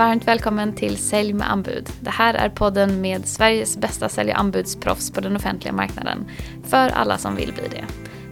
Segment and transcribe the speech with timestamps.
[0.00, 1.88] Varmt välkommen till Sälj med anbud.
[2.00, 6.30] Det här är podden med Sveriges bästa sälj och anbudsproffs på den offentliga marknaden.
[6.64, 7.84] För alla som vill bli det.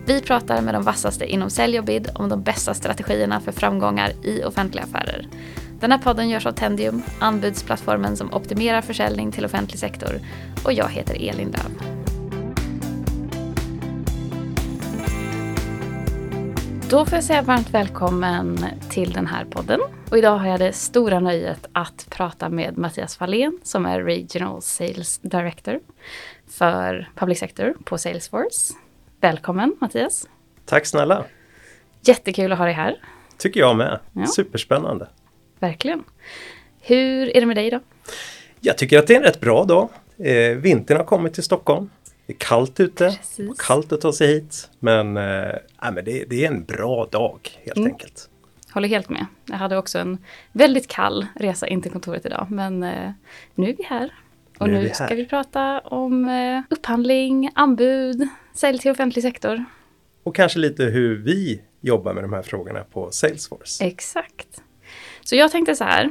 [0.07, 4.13] Vi pratar med de vassaste inom sälj och bid om de bästa strategierna för framgångar
[4.23, 5.29] i offentliga affärer.
[5.81, 10.21] Den här podden görs av Tendium, anbudsplattformen som optimerar försäljning till offentlig sektor.
[10.65, 11.98] Och jag heter Elin Löv.
[16.91, 18.59] Då får jag säga varmt välkommen
[18.91, 19.81] till den här podden.
[20.11, 24.63] Och idag har jag det stora nöjet att prata med Mattias Fahlén som är Regional
[24.63, 25.81] Sales Director
[26.47, 28.75] för Public Sector på Salesforce.
[29.21, 30.29] Välkommen Mattias!
[30.65, 31.25] Tack snälla!
[32.01, 32.97] Jättekul att ha dig här.
[33.39, 34.01] Tycker jag med.
[34.13, 34.27] Ja.
[34.27, 35.09] Superspännande.
[35.59, 36.05] Verkligen.
[36.81, 37.81] Hur är det med dig då?
[38.61, 39.89] Jag tycker att det är en rätt bra dag.
[40.19, 41.91] Eh, vintern har kommit till Stockholm.
[42.29, 43.59] Det är kallt ute, Precis.
[43.59, 44.71] kallt att ta sig hit.
[44.79, 45.55] Men, äh,
[45.93, 47.93] men det, det, är en bra dag helt mm.
[47.93, 48.31] enkelt.
[48.73, 49.27] Håller helt med.
[49.47, 50.19] Jag hade också en
[50.53, 52.47] väldigt kall resa in till kontoret idag.
[52.51, 53.11] Men äh,
[53.55, 54.15] nu är vi här.
[54.59, 59.65] Och nu, nu ska vi prata om äh, upphandling, anbud, sälj till offentlig sektor.
[60.23, 63.85] Och kanske lite hur vi jobbar med de här frågorna på Salesforce.
[63.85, 64.63] Exakt.
[65.25, 66.11] Så jag tänkte så här,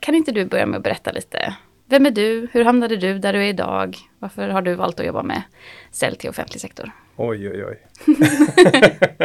[0.00, 1.56] kan inte du börja med att berätta lite
[1.88, 2.48] vem är du?
[2.52, 3.96] Hur hamnade du där du är idag?
[4.18, 5.42] Varför har du valt att jobba med
[5.90, 6.90] sälj till offentlig sektor?
[7.16, 7.78] Oj, oj, oj.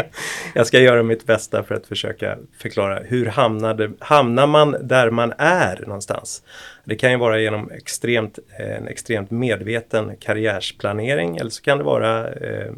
[0.54, 5.34] jag ska göra mitt bästa för att försöka förklara hur hamnade, hamnar man där man
[5.38, 6.44] är någonstans?
[6.84, 12.34] Det kan ju vara genom extremt, en extremt medveten karriärsplanering eller så kan det vara
[12.34, 12.73] eh,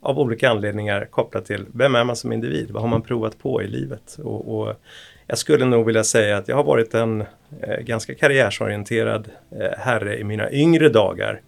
[0.00, 2.70] av olika anledningar kopplat till vem är man som individ?
[2.70, 4.18] Vad har man provat på i livet?
[4.24, 4.74] Och, och
[5.26, 7.24] jag skulle nog vilja säga att jag har varit en
[7.60, 9.28] eh, ganska karriärsorienterad
[9.60, 11.40] eh, herre i mina yngre dagar.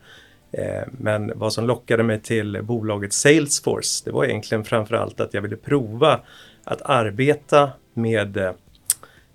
[0.52, 5.42] Eh, men vad som lockade mig till bolaget Salesforce, det var egentligen framförallt att jag
[5.42, 6.20] ville prova
[6.64, 8.52] att arbeta med eh,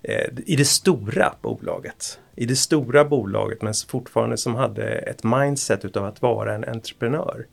[0.02, 2.20] eh i det stora bolaget.
[2.36, 7.46] I det stora bolaget men fortfarande som hade ett mindset utav att vara en entreprenör.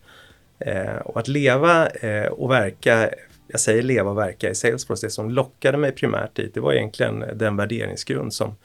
[0.59, 3.09] Eh, och att leva eh, och verka
[3.51, 6.73] jag säger leva och verka i Salesforce, det som lockade mig primärt dit, det var
[6.73, 8.55] egentligen den värderingsgrund som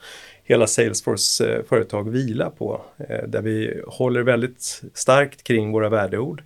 [0.43, 2.81] hela Salesforce eh, företag vilar på.
[2.97, 6.43] Eh, där vi håller väldigt starkt kring våra värdeord.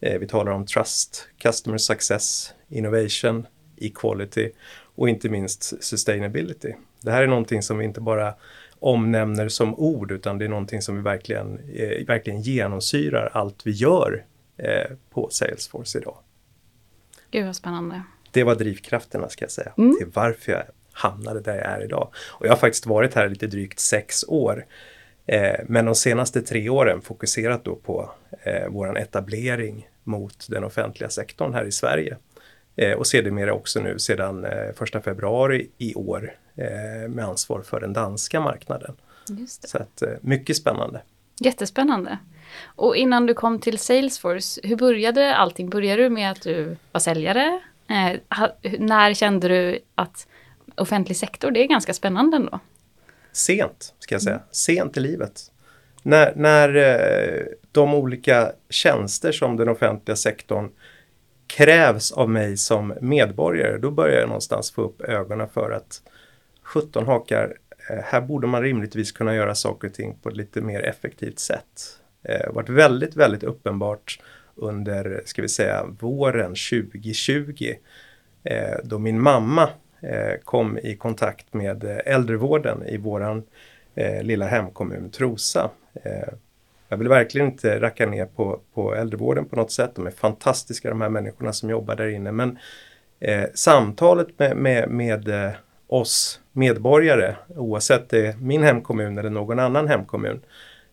[0.00, 4.50] Eh, vi talar om trust, customer success, innovation, equality
[4.94, 6.72] och inte minst sustainability.
[7.00, 8.34] Det här är någonting som vi inte bara
[8.78, 11.60] omnämner som ord utan det är någonting som vi verkligen,
[12.06, 14.24] verkligen genomsyrar allt vi gör
[15.10, 16.18] på Salesforce idag.
[17.32, 18.02] Gud vad spännande.
[18.30, 19.72] Det var drivkrafterna ska jag säga.
[19.78, 19.96] Mm.
[20.00, 20.62] Är varför jag
[20.92, 22.08] hamnade där jag är idag.
[22.28, 24.66] Och jag har faktiskt varit här lite drygt sex år.
[25.26, 28.10] Eh, men de senaste tre åren fokuserat då på
[28.42, 32.16] eh, våran etablering mot den offentliga sektorn här i Sverige.
[32.76, 37.80] Eh, och sedermera också nu sedan eh, första februari i år eh, med ansvar för
[37.80, 38.96] den danska marknaden.
[39.48, 41.02] Så att, eh, mycket spännande.
[41.40, 42.18] Jättespännande.
[42.64, 45.70] Och innan du kom till Salesforce, hur började allting?
[45.70, 47.60] Började du med att du var säljare?
[47.88, 48.20] Eh,
[48.78, 50.26] när kände du att
[50.76, 52.60] offentlig sektor, det är ganska spännande ändå?
[53.32, 54.40] Sent, ska jag säga.
[54.50, 55.52] Sent i livet.
[56.02, 60.70] När, när eh, de olika tjänster som den offentliga sektorn
[61.46, 66.02] krävs av mig som medborgare, då börjar jag någonstans få upp ögonen för att
[66.62, 67.56] 17 hakar,
[67.90, 71.38] eh, här borde man rimligtvis kunna göra saker och ting på ett lite mer effektivt
[71.38, 74.20] sätt eh, varit väldigt, väldigt uppenbart
[74.54, 77.74] under, ska vi säga, våren 2020
[78.44, 79.68] eh, då min mamma
[80.00, 83.42] eh, kom i kontakt med eh, äldrevården i våran
[83.94, 85.70] eh, lilla hemkommun Trosa.
[86.02, 86.34] Eh,
[86.88, 89.90] jag vill verkligen inte racka ner på, på äldrevården på något sätt.
[89.94, 92.32] De är fantastiska de här människorna som jobbar där inne.
[92.32, 92.58] Men
[93.20, 95.52] eh, samtalet med, med, med eh,
[95.86, 100.40] oss medborgare, oavsett det är min hemkommun eller någon annan hemkommun,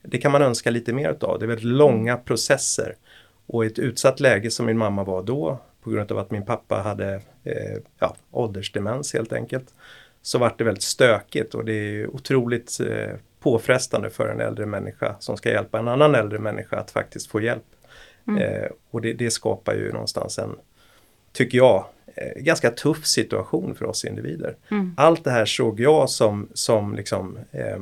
[0.02, 1.40] det kan man önska lite mer utav.
[1.40, 2.96] Det är väldigt långa processer.
[3.46, 6.46] Och i ett utsatt läge som min mamma var då, på grund av att min
[6.46, 9.74] pappa hade eh, ja, åldersdemens helt enkelt,
[10.22, 15.16] så vart det väldigt stökigt och det är otroligt eh, påfrestande för en äldre människa
[15.19, 17.63] som ska hjälpa en annan äldre människa att faktiskt få hjälp.
[18.28, 18.42] Mm.
[18.42, 20.56] Eh, och det, det, skapar ju någonstans en,
[21.31, 21.86] tycker jag,
[22.16, 24.56] eh, ganska tuff situation för oss individer.
[24.72, 24.94] Mm.
[24.98, 27.80] Allt det här såg jag som, som liksom eh,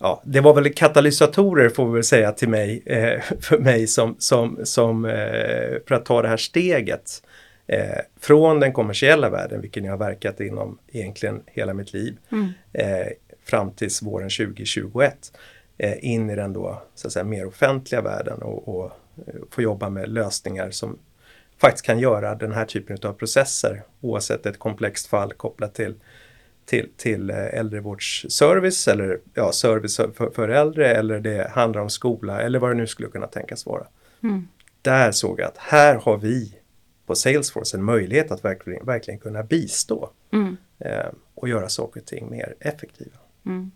[0.00, 4.16] ja, det var väl katalysatorer får vi väl säga till mig, eh, för mig som,
[4.18, 7.22] som, som eh, för att ta det här steget
[7.66, 12.48] eh, från den kommersiella världen, vilken jag har verkat inom egentligen hela mitt liv, mm.
[12.72, 13.06] Eh,
[13.44, 15.32] fram tills våren 2021,
[15.78, 18.84] eh, in i den då så att säga, mer offentliga världen och, och
[19.26, 20.98] eh, få jobba med lösningar som
[21.60, 25.94] faktiskt kan göra den här typen av processer, oavsett ett komplext fall kopplat till
[26.70, 32.58] till, till äldrevårdsservice eller ja, service för, för äldre eller det handlar om skola eller
[32.58, 33.86] vad det nu skulle kunna tänkas vara.
[34.22, 34.48] Mm.
[34.82, 36.54] Där såg jag att här har vi
[37.06, 40.56] på Salesforce en möjlighet att verkligen, verkligen kunna bistå mm.
[40.78, 43.16] eh, och göra saker och ting mer effektiva.
[43.46, 43.70] Mm.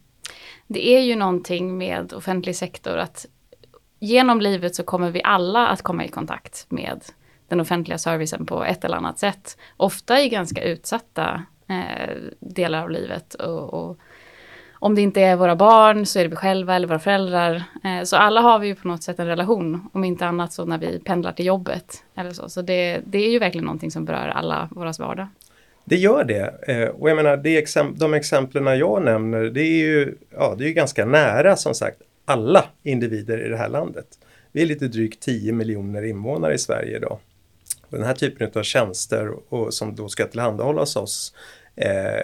[0.67, 3.27] Det är ju någonting med offentlig sektor att
[4.01, 7.05] genom livet så kommer vi alla att komma i kontakt med
[7.49, 9.59] den offentliga servicen på ett eller annat sätt.
[9.77, 13.35] Ofta i ganska utsatta eh, delar av livet.
[13.35, 13.99] Och, och,
[14.73, 17.65] om det inte är våra barn så är det vi själva eller våra föräldrar.
[17.85, 19.89] Eh, så alla har vi ju på något sätt en relation.
[19.93, 22.05] Om inte annat så när vi pendlar till jobbet.
[22.15, 25.27] Eller så så det, det är ju verkligen någonting som berör alla våras vardag.
[25.85, 26.55] Det gör det.
[26.67, 30.69] Eh, och jag menar, det exem de exemplen jag nämner, det är ju, ja, det
[30.69, 34.07] är ganska nära som sagt alla individer i det här landet.
[34.53, 37.19] Vi är lite drygt 10 miljoner invånare i Sverige idag.
[37.95, 41.35] Och den här typen av tjänster och, som då ska tillhandahållas oss
[41.77, 42.23] eh,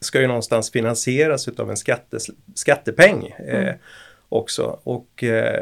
[0.00, 3.74] ska ju någonstans finansieras utav en skattes, skattepeng eh, mm.
[4.28, 4.80] också.
[4.82, 5.60] Och eh,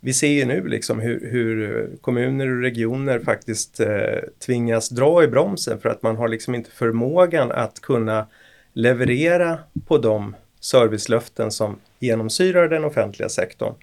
[0.00, 5.28] vi ser ju nu liksom hur, hur kommuner och regioner faktiskt eh, tvingas dra i
[5.28, 8.26] bromsen för att man har liksom inte förmågan att kunna
[8.72, 13.74] leverera på de servicelöften som genomsyrar den offentliga sektorn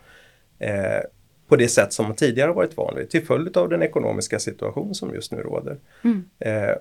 [0.60, 1.02] eh,
[1.54, 5.32] på det sätt som tidigare varit vanligt till följd av den ekonomiska situation som just
[5.32, 5.78] nu råder.
[6.04, 6.26] Mm.
[6.40, 6.76] Eh,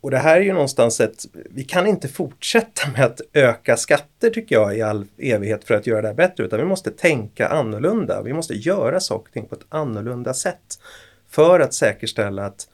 [0.00, 4.30] och det här är ju någonstans ett, vi kan inte fortsätta med att öka skatter
[4.30, 7.48] tycker jag i all evighet för att göra det här bättre utan vi måste tänka
[7.48, 8.22] annorlunda.
[8.22, 10.80] Vi måste göra saker och ting på ett annorlunda sätt
[11.28, 12.68] för att säkerställa att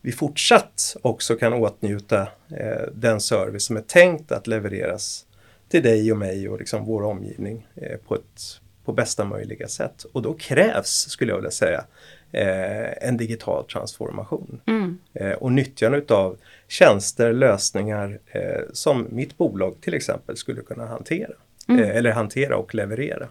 [0.00, 5.26] vi fortsatt också kan åtnjuta eh, den service som är tänkt att levereras
[5.68, 10.06] till dig och mig och liksom vår omgivning eh, på, ett, på bästa möjliga sätt.
[10.12, 11.84] Och då krävs, skulle jag vilja säga,
[12.32, 14.60] eh, en digital transformation.
[14.66, 14.98] Mm.
[15.14, 16.36] Eh, och nyttjande utav
[16.68, 21.32] tjänster, lösningar eh, som mitt bolag till exempel skulle kunna hantera.
[21.68, 21.84] Mm.
[21.84, 23.28] Eh, eller hantera och leverera.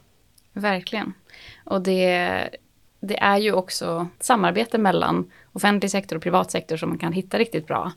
[0.54, 1.14] Verkligen.
[1.64, 2.50] Och det,
[3.00, 7.40] det är ju också samarbete mellan offentlig sektor och privat sektor som man kan hitta
[7.40, 7.92] riktigt bra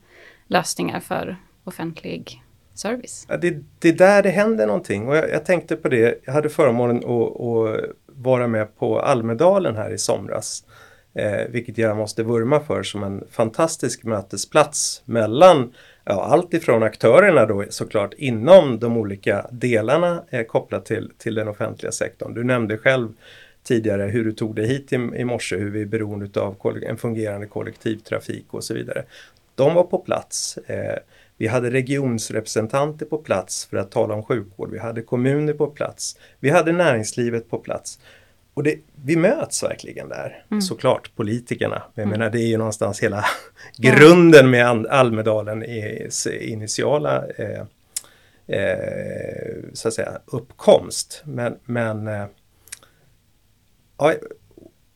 [0.47, 2.43] lösningar för offentlig
[2.78, 3.26] service.
[3.28, 6.20] Ja, det, det är där det händer någonting och jag, jag tänkte på det.
[6.25, 10.64] Jag hade förmånen att, att vara med på Almedalen här i somras.
[11.14, 15.73] Eh, vilket jag måste vurma för som en fantastisk mötesplats mellan
[16.05, 21.49] ja, allt ifrån aktörerna då såklart inom de olika delarna eh, kopplat till, till den
[21.49, 22.34] offentliga sektorn.
[22.34, 23.08] Du nämnde själv
[23.62, 26.56] tidigare hur du tog dig hit i, i morse, hur vi är beroende av
[26.87, 29.05] en fungerande kollektivtrafik och så vidare.
[29.56, 30.58] De var på plats.
[30.58, 30.99] Eh,
[31.37, 34.70] vi hade regionsrepresentanter på plats för att tala om sjukvård.
[34.70, 36.19] Vi hade kommuner på plats.
[36.41, 37.99] Vi hade näringslivet på plats.
[38.55, 40.44] Och det, vi möts verkligen där.
[40.50, 40.62] Mm.
[40.62, 41.82] Såklart politikerna.
[41.94, 42.19] Men jag mm.
[42.19, 43.25] menar det är ju någonstans hela
[43.76, 46.08] grunden med Almedalen i
[46.41, 47.62] initiala eh,
[48.47, 51.23] eh, så att säga, uppkomst.
[51.25, 52.26] Men, men eh,
[53.99, 54.14] ja,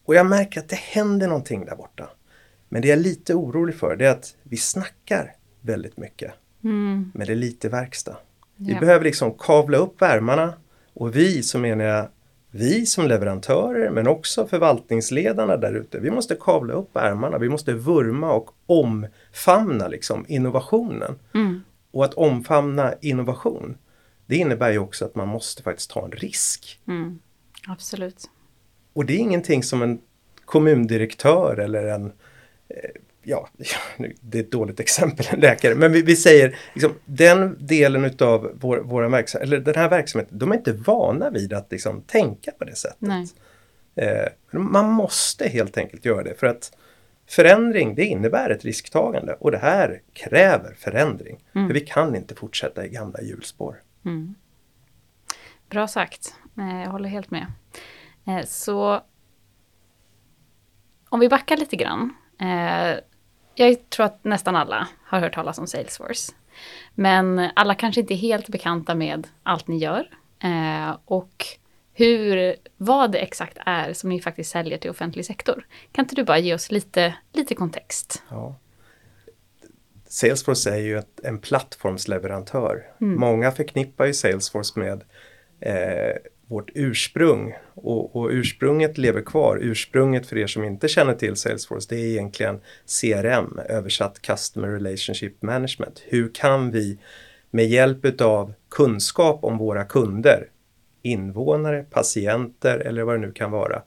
[0.05, 2.11] och jag märker att det händer någonting där borta.
[2.73, 6.33] Men det jag är lite orolig för det är att vi snackar väldigt mycket.
[6.65, 7.13] Mm.
[7.15, 8.17] Men det är lite verkstad.
[8.57, 8.81] Vi ja.
[8.81, 10.55] behöver liksom kavla upp värmarna
[10.95, 12.09] och vi, så menar jag
[12.51, 17.73] vi som leverantörer men också förvaltningsledarna där ute, vi måste kavla upp ärmarna, vi måste
[17.73, 21.19] vurma och omfamna liksom innovationen.
[21.35, 21.61] Mm.
[21.91, 23.77] Och att omfamna innovation,
[24.27, 26.81] det innebär ju också att man måste faktiskt ta en risk.
[26.89, 27.19] Mm.
[27.67, 28.31] Absolut.
[28.93, 30.01] Och det är ingenting som en
[30.45, 32.13] kommundirektör eller en
[33.23, 33.49] ja,
[34.21, 38.51] det är ett dåligt exempel, en läkare, men vi, vi säger liksom, den delen utav
[38.61, 42.51] vår, våra verksamhet, eller den här verksamheten, de är inte vana vid att liksom, tänka
[42.51, 43.35] på det sättet.
[43.95, 46.73] Eh, man måste helt enkelt göra det för att
[47.29, 51.45] förändring det innebär ett risktagande och det här kräver förändring.
[51.55, 51.69] Mm.
[51.69, 53.83] För vi kan inte fortsätta i gamla hjulspår.
[54.05, 54.35] Mm.
[55.69, 57.47] Bra sagt, eh, jag håller helt med.
[58.27, 59.03] Eh, så
[61.09, 62.99] om vi backar lite grann eh,
[63.55, 66.33] jag tror att nästan alla har hört talas om Salesforce.
[66.95, 70.11] Men alla kanske inte är helt bekanta med allt ni gör.
[70.43, 71.47] Eh, och
[71.93, 75.67] hur, vad det exakt är som ni faktiskt säljer till offentlig sektor.
[75.93, 78.23] Kan inte du bara ge oss lite, lite kontext?
[78.31, 78.57] Ja.
[80.09, 82.87] Salesforce är ju ett, en plattformsleverantör.
[83.01, 83.21] Mm.
[83.21, 85.05] Många förknippar ju Salesforce med
[85.61, 86.17] eh,
[86.51, 89.59] vårt ursprung och, och, ursprunget lever kvar.
[89.63, 92.61] Ursprunget för er som inte känner till Salesforce det är egentligen
[93.01, 96.03] CRM, översatt Customer Relationship Management.
[96.07, 96.99] Hur kan vi
[97.51, 100.49] med hjälp av kunskap om våra kunder,
[101.03, 103.83] invånare, patienter eller vad det nu kan vara,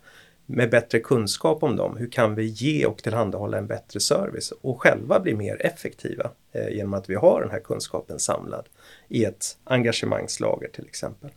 [0.46, 4.82] med bättre kunskap om dem, hur kan vi ge och tillhandahålla en bättre service och
[4.82, 8.66] själva bli mer effektiva eh, genom att vi har den här kunskapen samlad
[9.08, 11.30] i ett engagemangslager till exempel.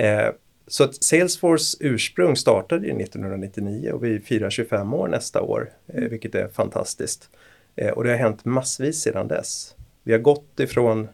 [0.00, 0.30] Eh,
[0.66, 6.34] så att Salesforce ursprung startade 1999 och vi firar 25 år nästa år, eh, vilket
[6.34, 7.30] är fantastiskt.
[7.76, 9.74] Eh, och det har hänt massvis sedan dess.
[10.02, 11.08] Vi har gått ifrån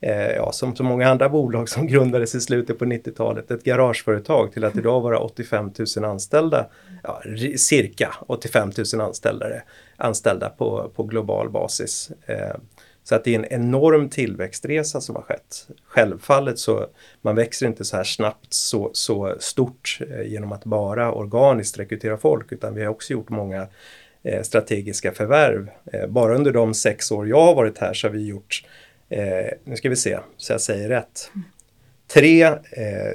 [0.00, 4.52] eh, ja, som så många andra bolag som grundades i slutet på 90-talet, ett garageföretag
[4.52, 6.66] till att idag vara 85 000 anställda,
[7.02, 7.22] ja,
[7.56, 9.46] cirka 85 000 anställda,
[9.96, 12.10] anställda på, på global basis.
[13.08, 15.68] Så att det är en enorm tillväxtresa som har skett.
[15.84, 16.86] Självfallet så
[17.22, 22.16] man växer inte så här snabbt så, så stort eh, genom att bara organiskt rekrytera
[22.16, 23.66] folk utan vi har också gjort många
[24.22, 25.70] eh, strategiska förvärv.
[25.92, 28.64] Eh, bara under de sex år jag har varit här så har vi gjort
[29.64, 31.30] nu ska vi se så jag säger rätt.
[32.08, 32.56] Tre eh,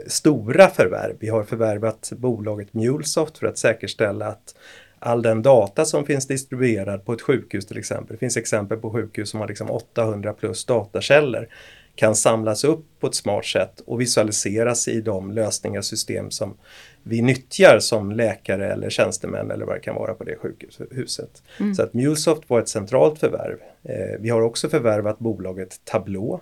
[0.08, 1.16] stora förvärv.
[1.20, 4.56] Vi har förvärvat bolaget Mulesoft för att säkerställa att
[5.02, 8.16] all den data som finns distribuerad på ett sjukhus till exempel.
[8.16, 11.48] Det finns exempel på sjukhus som har liksom 800 plus datakällor
[11.96, 16.58] kan samlas upp på ett smart sätt och visualiseras i de lösningar och system som
[17.04, 21.44] vi nyttjar som läkare eller tjänstemän eller vad det kan vara på det sjukhuset.
[21.60, 21.76] Mm.
[21.76, 23.58] Så att Mulesoft var ett centralt förvärv.
[23.84, 26.40] Eh, vi har också förvärvat bolaget Tableau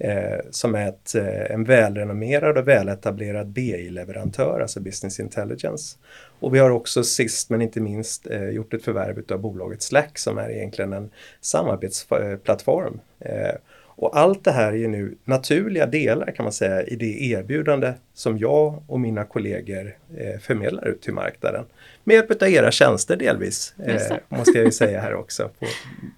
[0.00, 5.96] eh, som är ett, eh, en välrenommerad och väletablerad BI-leverantör, alltså Business Intelligence.
[6.40, 10.18] Och vi har också sist men inte minst eh, gjort ett förvärv av bolaget Slack
[10.18, 13.00] som är egentligen en samarbetsplattform.
[13.18, 13.54] Eh,
[14.00, 17.92] och allt det här är ju nu naturliga delar kan man säga i det erbjudande
[18.14, 21.64] som jag och mina kollegor eh, förmedlar ut till marknaden.
[22.04, 25.66] Med hjälp av era tjänster delvis, eh, måste jag ju säga här också på,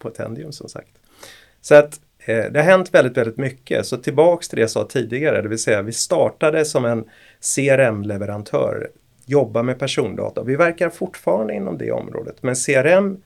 [0.00, 0.90] på Tendium som sagt.
[1.60, 3.86] Så att det har hänt väldigt, väldigt mycket.
[3.86, 7.04] Så tillbaks till det jag sa tidigare, det vill säga vi startade som en
[7.56, 8.90] CRM-leverantör,
[9.26, 10.42] jobba med persondata.
[10.42, 13.22] Vi verkar fortfarande inom det området, men CRM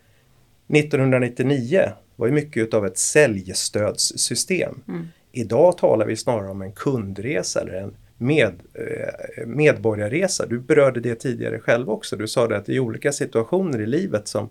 [0.68, 1.82] 1999
[2.16, 4.82] var ju mycket av ett säljstödssystem.
[4.88, 5.08] Mm.
[5.32, 10.46] Idag talar vi snarare om en kundresa eller en med, eh, medborgarresa.
[10.46, 12.16] Du berörde det tidigare själv också.
[12.16, 14.48] Du sa det att är olika situationer i livet som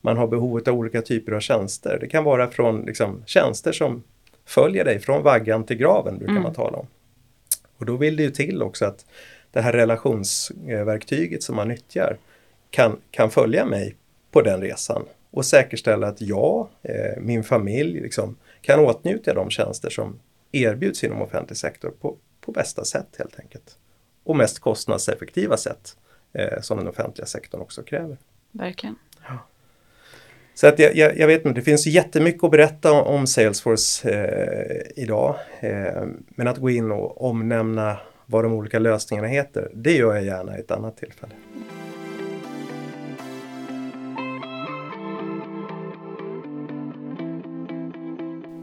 [0.00, 1.98] man har behovet av olika typer av tjänster.
[2.00, 4.02] Det kan vara från liksom, tjänster som
[4.44, 6.42] följer dig från vaggan till graven brukar mm.
[6.42, 6.86] man tala om.
[7.76, 9.06] Och då vill det ju till också att
[9.50, 12.16] det här relationsverktyget som man nyttjar
[12.70, 13.96] kan, kan följa mig
[14.30, 19.90] på den resan och säkerställa att jag, eh, min familj, liksom, kan åtnjuta de tjänster
[19.90, 20.18] som
[20.52, 23.78] erbjuds inom offentlig sektor på, på bästa sätt helt enkelt.
[24.24, 25.96] Och mest kostnadseffektiva sätt
[26.32, 28.16] eh, som den offentliga sektorn också kräver.
[28.52, 28.96] Verkligen.
[30.58, 35.02] Så att jag, jag, jag, vet inte, det finns jättemycket att berätta om Salesforce eh,
[35.02, 35.34] idag.
[35.60, 37.96] Eh, men att gå in och omnämna
[38.26, 41.32] vad de olika lösningarna heter, det gör jag gärna i ett annat tillfälle.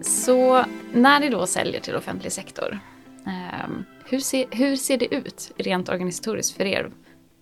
[0.02, 2.80] Så när ni då säljer till offentlig sektor,
[3.28, 3.70] eh,
[4.06, 6.92] hur, ser, hur ser det ut rent organisatoriskt för er?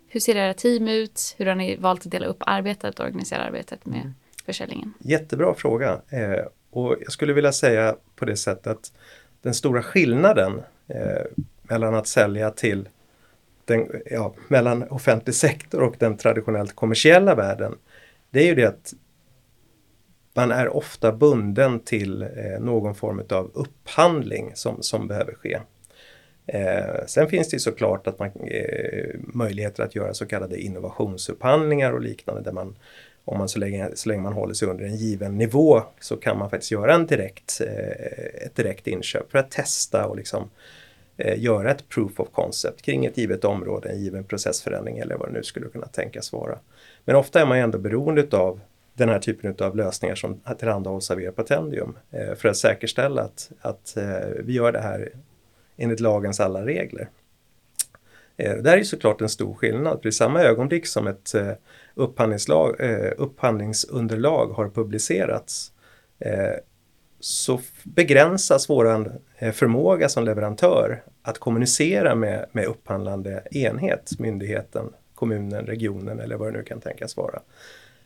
[0.08, 1.36] Hur ser era team ut?
[1.38, 4.13] Hur har ni valt att dela upp arbetet och organisera arbetet med mm
[4.53, 4.93] försäljningen?
[5.00, 6.01] Jättebra fråga.
[6.10, 8.93] Eh, och jag skulle vilja säga på det sättet att
[9.41, 11.25] den stora skillnaden eh,
[11.63, 12.89] mellan att sälja till
[13.65, 17.75] den, ja, mellan offentlig sektor och den traditionellt kommersiella världen.
[18.29, 18.93] Det är ju det att
[20.34, 25.60] man är ofta bunden till eh, någon form av upphandling som, som behöver ske.
[26.48, 32.01] Eh, sen finns det såklart att man, eh, möjligheter att göra så kallade innovationsupphandlingar och
[32.01, 32.75] liknande där man
[33.25, 36.38] om man så länge, så länge man håller sig under en given nivå så kan
[36.38, 40.50] man faktiskt göra en direkt, eh, ett direkt inköp för att testa och liksom
[41.18, 45.30] eh, göra ett proof of concept kring ett givet område, en given processförändring eller vad
[45.30, 46.60] det nu skulle kunna tänkas vara.
[47.06, 48.60] Men ofta är man ändå beroende av
[48.94, 53.51] den här typen av lösningar som tillhandahålls av er Patendium eh, för att säkerställa att,
[53.62, 55.10] att eh, vi gör det här
[55.78, 57.10] enligt lagens alla regler.
[58.38, 61.35] Eh, det här är såklart en stor skillnad, för i samma ögonblick som ett
[61.95, 62.75] upphandlingslag,
[63.17, 65.71] upphandlingsunderlag har publicerats
[67.19, 69.11] så begränsas våran
[69.53, 76.57] förmåga som leverantör att kommunicera med, med upphandlande enhet, myndigheten, kommunen, regionen eller vad det
[76.57, 77.41] nu kan tänkas vara.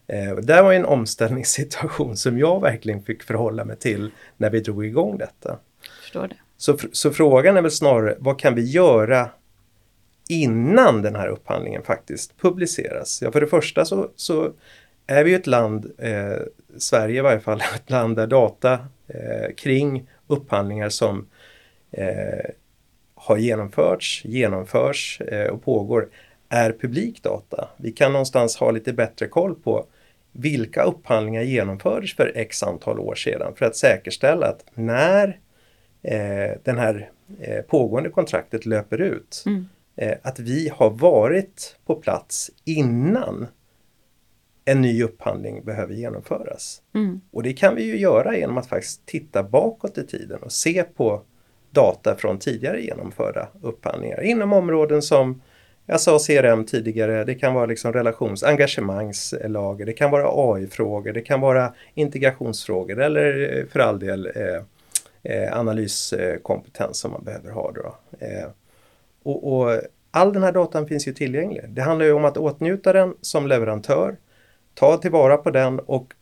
[0.07, 4.85] Eh, det var en omställningssituation som jag verkligen fick förhålla mig till när vi drog
[4.85, 5.59] igång detta.
[6.01, 6.35] Förstår det.
[6.57, 9.29] Så, så frågan är väl snarare, vad kan vi göra
[10.29, 13.21] innan den här upphandlingen faktiskt publiceras?
[13.21, 14.51] Ja, för det första så, så
[15.07, 16.37] är vi ett land, eh,
[16.77, 18.73] Sverige i varje fall, ett land där data
[19.07, 21.27] eh, kring upphandlingar som
[21.91, 22.49] eh,
[23.15, 26.09] har genomförts, genomförs eh, och pågår
[26.49, 27.69] är publik data.
[27.77, 29.85] Vi kan någonstans ha lite bättre koll på
[30.31, 35.39] vilka upphandlingar genomfördes för x antal år sedan för att säkerställa att när
[36.03, 41.95] eh, den här eh, pågående kontraktet löper ut, mm eh, att vi har varit på
[41.95, 43.47] plats innan
[44.65, 46.81] en ny upphandling behöver genomföras.
[46.95, 47.21] Mm.
[47.31, 50.83] Och det kan vi ju göra genom att faktiskt titta bakåt i tiden och se
[50.83, 51.21] på
[51.71, 55.41] data från tidigare genomförda upphandlingar inom områden som
[55.87, 61.21] jag sa CRM tidigare, det kan vara liksom relations engagemangslager, det kan vara AI-frågor, det
[61.21, 64.61] kan vara integrationsfrågor eller eh, för all del eh,
[65.23, 67.71] eh, analyskompetens som man behöver ha.
[67.71, 67.95] Då.
[68.19, 68.49] Eh,
[69.25, 71.63] och, och, all den här datan finns ju tillgänglig.
[71.69, 74.17] Det handlar ju om att åtnjuta den som leverantör,
[74.73, 76.13] ta tillvara på den och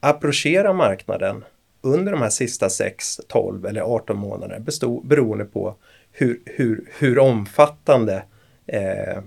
[0.00, 1.44] approchera marknaden
[1.80, 4.64] under de här sista 6, 12 eller 18 månaderna
[5.02, 5.74] beroende på
[6.12, 8.24] hur, hur, hur omfattande
[8.66, 9.22] eh,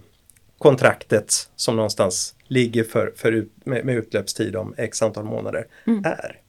[0.57, 6.05] kontraktet som någonstans ligger för, för ut, med, med utlöpstid om x antal månader mm.
[6.05, 6.39] är.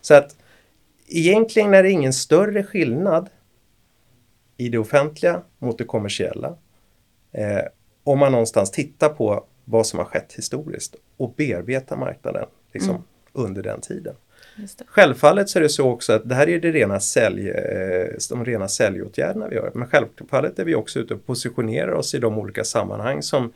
[0.00, 0.36] Så att
[1.08, 3.28] egentligen är det ingen större skillnad
[4.60, 6.56] i det offentliga mot det kommersiella.
[7.32, 7.62] Eh,
[8.04, 13.02] om man någonstans tittar på vad som har skett historiskt och bearbetar marknaden liksom, mm.
[13.32, 14.14] under den tiden.
[14.86, 18.44] Självfallet så är det så också att det här är det rena sälj, eh, de
[18.44, 19.70] rena säljåtgärderna vi gör.
[19.74, 23.52] Men självfallet är vi också ute och positionerar oss i de olika sammanhang som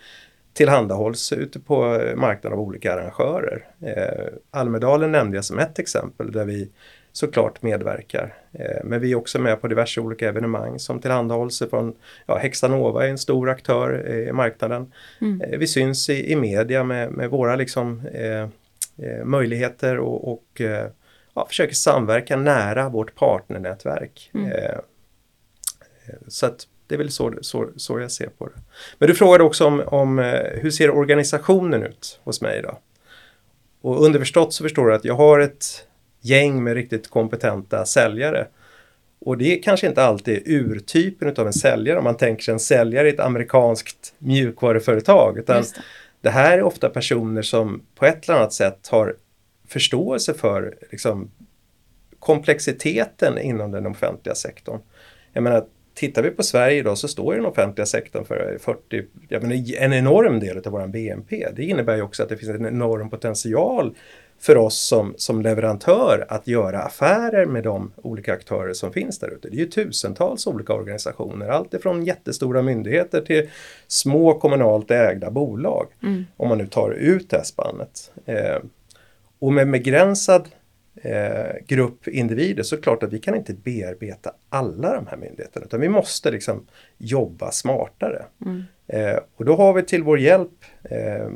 [0.52, 3.66] tillhandahålls ute på marknaden av olika arrangörer.
[3.80, 6.70] Eh, Almedalen nämnde jag som ett exempel där vi
[7.14, 8.35] såklart medverkar.
[8.52, 13.06] Eh, men vi är också med på diverse olika evenemang som tillhandahålls från ja, Hexanova
[13.06, 14.92] är en stor aktör i marknaden.
[15.21, 15.40] Mm.
[15.40, 18.42] Eh, vi syns i, i media med, med våra liksom, eh,
[19.06, 20.87] eh, möjligheter och, och eh,
[21.35, 24.30] ja, försöker samverka nära vårt partnernätverk.
[24.35, 24.52] Mm.
[24.52, 24.78] Eh,
[26.28, 28.61] så att det är väl så, så, så jag ser på det.
[28.99, 30.18] Men du frågade också om, om
[30.54, 32.78] hur ser organisationen ut hos mig då?
[33.80, 35.87] Och underförstått så förstår du att jag har ett
[36.25, 38.47] gäng med riktigt kompetenta säljare.
[39.19, 42.60] Och det är kanske inte alltid urtypen av en säljare om man tänker sig en
[42.60, 45.39] säljare i ett amerikanskt mjukvaruföretag.
[45.39, 45.69] Utan det.
[46.21, 46.30] det.
[46.30, 49.17] här är ofta personer som på ett eller annat sätt har
[49.69, 51.30] förståelse för liksom,
[52.19, 54.80] komplexiteten inom den offentliga sektorn.
[55.32, 59.43] Jag menar, tittar vi på Sverige idag så står den offentliga sektorn för 40, jag
[59.43, 61.49] menar, en enorm del av vår BNP.
[61.56, 63.95] Det innebär ju också att det finns en enorm potential
[64.40, 69.28] för oss som, som leverantör att göra affärer med de olika aktörer som finns där
[69.28, 69.49] ute.
[69.49, 73.50] Det är ju tusentals olika organisationer, allt ifrån jättestora myndigheter till
[73.86, 75.86] små kommunalt ägda bolag.
[76.02, 76.25] Mm.
[76.36, 78.12] Om man nu tar ut det här spannet.
[78.26, 78.58] Eh,
[79.38, 80.49] och med begränsad
[80.94, 85.16] eh, grupp individer så är det klart att vi kan inte bearbeta alla de här
[85.16, 86.66] myndigheterna utan vi måste liksom
[86.99, 88.25] jobba smartare.
[88.44, 88.62] Mm.
[88.86, 91.28] Eh, och då har vi till vår hjälp eh,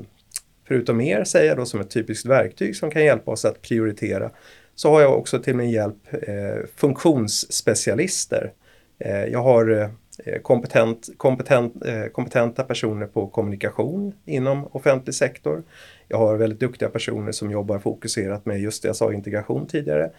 [0.68, 4.30] förutom er säger jag då som ett typiskt verktyg som kan hjälpa oss att prioritera,
[4.74, 8.52] så har jag också till min hjälp eh, funktionsspecialister.
[8.98, 9.90] Eh, jag har
[10.24, 15.62] eh, kompetent, kompetent, eh, kompetenta personer på kommunikation inom offentlig sektor.
[16.08, 20.10] Jag har väldigt duktiga personer som jobbar fokuserat med just det jag sa integration tidigare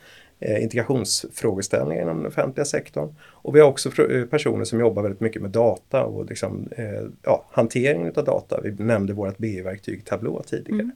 [0.41, 3.15] integrationsfrågeställningar inom den offentliga sektorn.
[3.21, 7.03] Och vi har också eh, personer som jobbar väldigt mycket med data och liksom, eh,
[7.23, 8.61] ja, hanteringen av data.
[8.63, 10.91] Vi nämnde vårt BI-verktyg Tableau tidigare.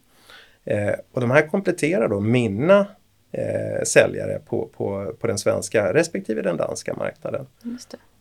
[0.64, 0.88] Mm.
[0.88, 2.86] Eh, och de här kompletterar då mina
[3.32, 7.46] eh, säljare på, på, på den svenska respektive den danska marknaden.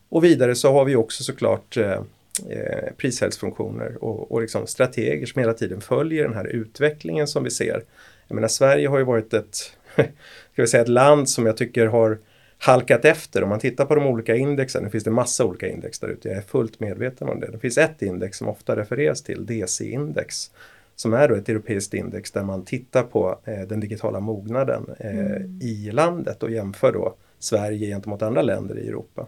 [0.09, 2.01] Och vidare så har vi också såklart eh,
[2.49, 7.51] eh, prissäljsfunktioner och, och liksom strateger som hela tiden följer den här utvecklingen som vi
[7.51, 7.83] ser.
[8.27, 9.57] Jag menar Sverige har ju varit ett
[10.53, 12.17] ska vi säga, ett land som jag tycker har
[12.57, 13.43] halkat efter.
[13.43, 16.27] Om man tittar på de olika indexen, nu finns det massa olika index där ute,
[16.27, 17.51] jag är fullt medveten om det.
[17.51, 20.51] Det finns ett index som ofta refereras till, DC-index,
[20.95, 25.19] som är då ett europeiskt index där man tittar på eh, den digitala mognaden eh,
[25.19, 25.59] mm.
[25.61, 29.27] i landet och jämför då Sverige gentemot andra länder i Europa.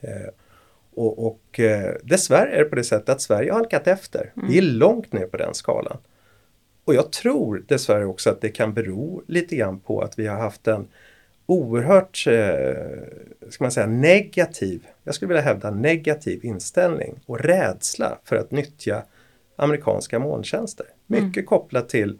[0.00, 0.30] Eh,
[0.94, 4.32] och, och eh, dessvärre är det på det sättet att Sverige har halkat efter.
[4.36, 4.50] Mm.
[4.50, 5.96] Vi är långt ner på den skalan.
[6.84, 10.36] Och jag tror dessvärre också att det kan bero lite grann på att vi har
[10.36, 10.88] haft en
[11.46, 18.36] oerhört, eh, ska man säga, negativ, jag skulle vilja hävda negativ inställning och rädsla för
[18.36, 19.02] att nyttja
[19.56, 20.86] amerikanska molntjänster.
[20.86, 21.24] Mm.
[21.24, 21.46] Mycket mm.
[21.46, 22.18] kopplat till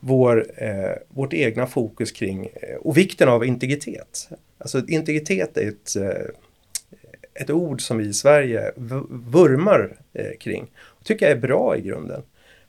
[0.00, 4.28] vår, eh, vårt egna fokus kring eh, och vikten av integritet.
[4.58, 8.72] Alltså integritet är ett, eh, ett ord som vi i Sverige
[9.08, 10.70] vurmar eh, kring.
[10.76, 12.22] och tycker jag är bra i grunden.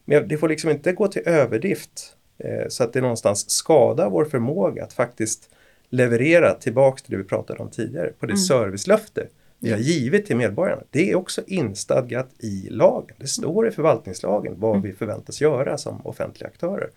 [0.05, 4.25] Men det får liksom inte gå till överdrift eh, så att det någonstans skadar vår
[4.25, 5.49] förmåga att faktiskt
[5.89, 8.37] leverera tillbaks till det vi pratade om tidigare, på det mm.
[8.37, 9.27] servicelöfte
[9.59, 13.15] vi har givit till medborgarna, det är också instadgat i lagen.
[13.17, 16.89] Det står i förvaltningslagen vad vi förväntas göra som offentliga aktörer.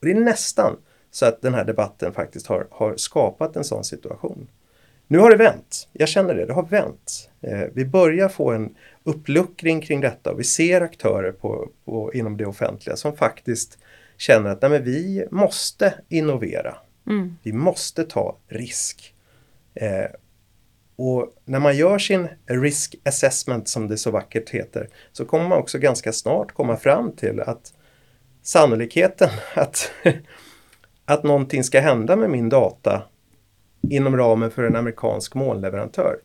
[0.00, 0.76] Och det är nästan
[1.10, 4.46] så att den här debatten faktiskt har, har skapat en sån situation.
[5.06, 5.88] Nu har det vänt.
[5.92, 7.30] Jag känner det, det har vänt.
[7.40, 8.74] Eh, vi börjar få en
[9.04, 13.78] uppluckring kring detta och vi ser aktörer på, på, inom det offentliga som faktiskt
[14.16, 16.76] känner att nej, vi måste innovera.
[17.06, 17.36] Mm.
[17.42, 19.14] Vi måste ta risk.
[19.74, 20.06] Eh,
[20.96, 25.58] och när man gör sin risk assessment som det så vackert heter så kommer man
[25.58, 27.72] också ganska snart komma fram till att
[28.42, 29.90] sannolikheten att,
[31.04, 33.02] att någonting ska hända med min data
[33.90, 36.18] inom ramen för en amerikansk molnleverantör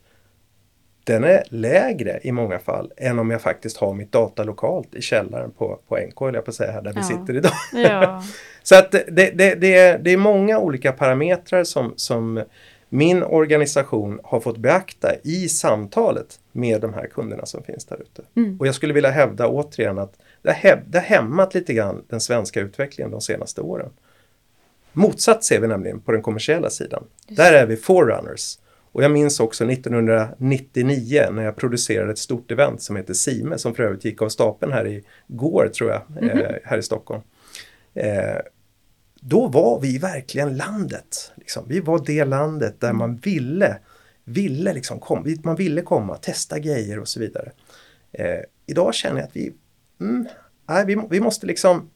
[1.13, 5.01] den är lägre i många fall än om jag faktiskt har mitt data lokalt i
[5.01, 7.01] källaren på, på NK, eller jag på säga här där Ja.
[7.01, 7.51] vi sitter idag.
[7.73, 8.23] Ja.
[8.63, 12.43] Så att det, det, det, är, det är många olika parametrar som, som
[12.89, 18.21] min organisation har fått beakta i samtalet med de här kunderna som finns där ute.
[18.35, 18.57] Mm.
[18.59, 22.03] Och jag skulle vilja hävda återigen att det har, häv- det har hämmat lite grann
[22.09, 23.89] den svenska utvecklingen de senaste åren.
[24.93, 27.03] Motsatt ser vi nämligen på den kommersiella sidan.
[27.27, 28.57] Där är vi forerunners.
[28.91, 33.75] Och jag minns också 1999 när jag producerade ett stort event som heter Sime som
[33.75, 37.21] för övrigt gick av stapeln här i går tror jag, eh, här i Stockholm.
[37.93, 38.37] Eh,
[39.21, 41.31] då var vi verkligen landet.
[41.35, 41.63] Liksom.
[41.67, 43.77] Vi var det landet där man ville,
[44.23, 47.51] ville liksom kom, man ville komma, testa grejer och så vidare.
[48.11, 49.53] Eh, idag känner jag att vi,
[50.01, 50.27] mm,
[50.69, 51.89] nej, vi, vi måste liksom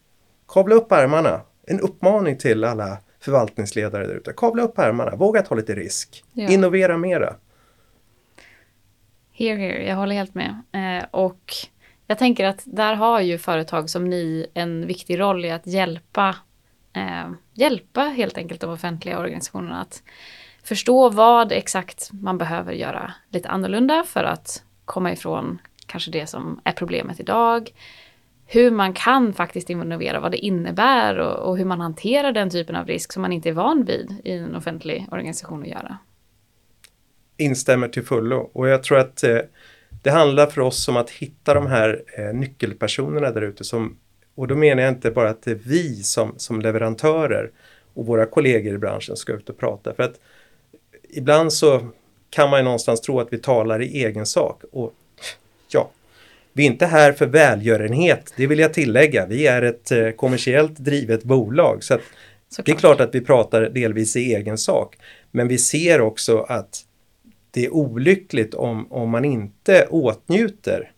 [0.48, 1.42] kavla upp ärmarna.
[1.68, 4.34] En uppmaning till alla förvaltningsledare där ute.
[4.34, 6.50] Kavla upp ärmarna, våga ta lite risk, Ja.
[6.50, 7.36] innovera mera.
[9.32, 10.62] Here, here, jag håller helt med.
[10.72, 11.54] Eh, och
[12.08, 16.36] jag tänker att där har ju företag som ni en viktig roll i att hjälpa,
[16.94, 20.04] eh, hjälpa helt enkelt de offentliga organisationerna att
[20.64, 26.62] förstå vad exakt man behöver göra lite annorlunda för att komma ifrån kanske det som
[26.64, 27.72] är problemet idag.
[28.54, 32.76] Hur man kan faktiskt involvera, vad det innebär och, och hur man hanterar den typen
[32.76, 35.98] av risk som man inte är van vid i en offentlig organisation att göra.
[37.38, 38.50] instämmer till fullo.
[38.54, 39.38] Och jag tror att eh,
[40.04, 43.98] det handlar för oss om att hitta de här eh, nyckelpersonerna där ute som
[44.36, 47.52] och då menar jag inte bara att det är vi som, som leverantörer
[47.94, 49.94] och våra kollegor i branschen ska ut och prata.
[49.94, 50.20] För att
[51.10, 51.88] ibland så
[52.30, 54.64] kan man ju någonstans tro att vi talar i egen sak.
[54.72, 54.94] Och
[56.54, 59.26] vi är inte här för välgörenhet, det vill jag tillägga.
[59.26, 61.84] Vi är ett eh, kommersiellt drivet bolag.
[61.84, 61.98] Så
[62.66, 64.98] det är klart att vi pratar delvis i egen sak.
[65.32, 66.86] Men vi ser också att
[67.52, 70.92] det är olyckligt om, om man inte åtnjuter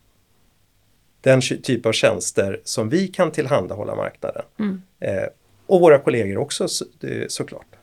[1.22, 4.44] den ty- typ av tjänster som vi kan tillhandahålla marknaden.
[4.60, 4.82] Mm.
[5.00, 5.24] Eh,
[5.66, 7.76] och våra kollegor också så, det- såklart.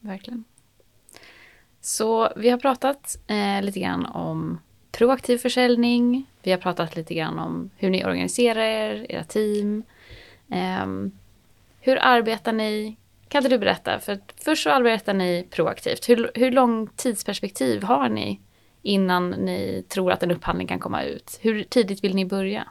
[0.00, 0.44] Verkligen.
[1.80, 4.60] Så vi har pratat eh, lite grann om
[4.92, 6.26] proaktiv försäljning.
[6.42, 9.82] Vi har pratat lite grann om hur ni organiserar er, era team.
[10.50, 11.10] Ehm,
[11.80, 12.96] hur arbetar ni?
[13.28, 14.00] Kan inte du berätta?
[14.00, 16.08] För först så arbetar ni proaktivt.
[16.08, 18.40] Hur, hur lång tidsperspektiv har ni
[18.82, 21.38] innan ni tror att en upphandling kan komma ut?
[21.40, 22.68] Hur tidigt vill ni börja?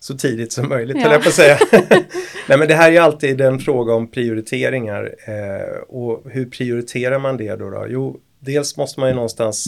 [0.00, 1.02] Så tidigt som möjligt, Ja.
[1.02, 1.58] höll jag på att säga.
[2.48, 5.14] Nej, men det här är alltid en fråga om prioriteringar.
[5.28, 7.70] Eh, och hur prioriterar man det då?
[7.70, 7.86] då?
[7.88, 9.66] Jo, dels måste man ju någonstans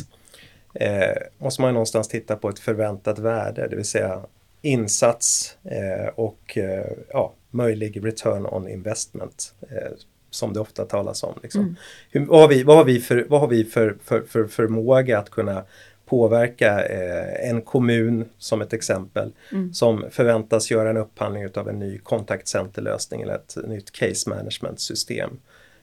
[0.75, 4.21] eh, måste man någonstans titta på ett förväntat värde, det vill säga
[4.63, 9.55] insats eh, och eh, ja, möjlig return on investment.
[9.61, 9.93] Eh,
[10.31, 11.35] som det ofta talas om.
[11.43, 11.77] Liksom.
[12.11, 15.19] Hur, vad har vi, vad har vi, för, vad har vi för, för, för förmåga
[15.19, 15.65] att kunna
[16.07, 19.33] påverka eh, en kommun som ett exempel
[19.73, 25.31] som förväntas göra en upphandling av en ny kontaktcenterlösning eller ett nytt case management system.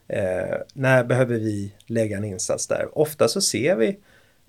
[0.07, 2.87] Eh, när behöver vi lägga en insats där?
[2.91, 3.97] Ofta så ser vi,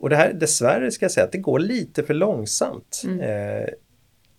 [0.03, 3.75] och det här dessvärre ska jag säga att det går lite för långsamt eh,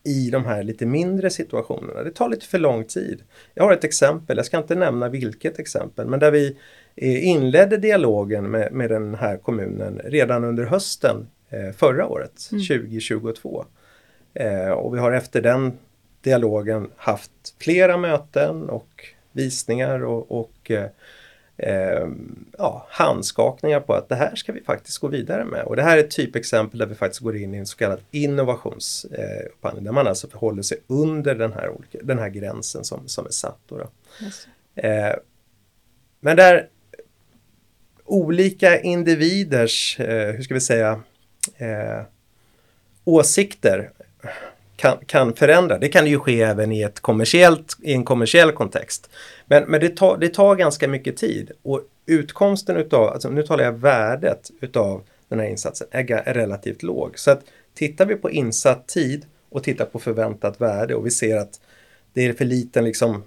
[0.03, 2.03] i de här lite mindre situationerna.
[2.03, 3.23] Det tar lite för lång tid.
[3.53, 6.57] Jag har ett exempel, jag ska inte nämna vilket exempel, men där vi
[6.95, 13.65] eh, inledde dialogen med, med den här kommunen redan under hösten eh, förra året, 2022.
[14.33, 15.71] Eh, och vi har efter den
[16.21, 20.71] dialogen haft flera möten och visningar och, och
[21.63, 22.07] eh, eh,
[22.57, 25.63] ja, handskakningar på att det här ska vi faktiskt gå vidare med.
[25.63, 27.99] Och det här är ett typexempel där vi faktiskt går in i en så kallad
[28.11, 33.25] innovationsupphandling, där man alltså förhåller sig under den här, olika, den här gränsen som, som
[33.25, 33.59] är satt.
[33.67, 33.89] Då då.
[34.75, 35.15] Eh,
[36.19, 36.67] men där
[38.05, 41.01] olika individers, eh, hur ska vi säga,
[41.57, 42.01] eh,
[43.03, 43.91] åsikter
[44.83, 45.77] kan, kan förändra.
[45.77, 49.09] Det kan ju ske även i, ett kommersiellt, i en kommersiell kontext.
[49.45, 53.63] Men, men det, tar, det tar ganska mycket tid och utkomsten utav, alltså nu talar
[53.63, 57.19] jag värdet utav den här insatsen är, är relativt låg.
[57.19, 57.41] Så att
[57.73, 61.61] tittar vi på insatt tid och tittar på förväntat värde och vi ser att
[62.13, 63.23] det är för liten liksom,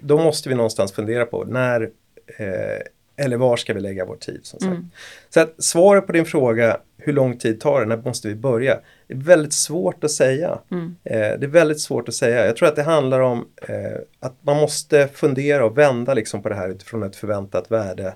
[0.00, 1.90] då måste vi någonstans fundera på när
[2.38, 2.82] eh,
[3.16, 4.40] eller var ska vi lägga vår tid?
[4.42, 4.70] Som sagt.
[4.70, 4.90] Mm.
[5.28, 8.80] Så att svaret på din fråga, hur lång tid tar det, när måste vi börja?
[9.06, 10.58] Det är väldigt svårt att säga.
[10.70, 10.96] Mm.
[11.04, 12.46] Eh, det är väldigt svårt att säga.
[12.46, 16.48] Jag tror att det handlar om eh, att man måste fundera och vända liksom på
[16.48, 18.14] det här utifrån ett förväntat värde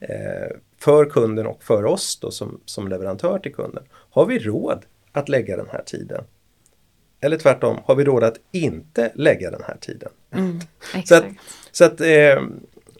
[0.00, 3.82] eh, för kunden och för oss då som, som leverantör till kunden.
[3.90, 6.24] Har vi råd att lägga den här tiden?
[7.20, 10.10] Eller tvärtom, har vi råd att inte lägga den här tiden?
[10.34, 10.60] Mm.
[11.04, 11.24] Så att,
[11.72, 12.42] så att eh,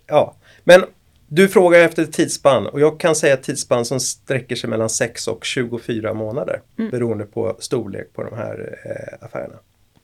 [0.06, 0.84] ja, men
[1.28, 4.90] du frågar efter ett tidsspann och jag kan säga ett tidsspann som sträcker sig mellan
[4.90, 6.90] 6 och 24 månader Mm.
[6.90, 9.54] beroende på storlek på de här eh, affärerna.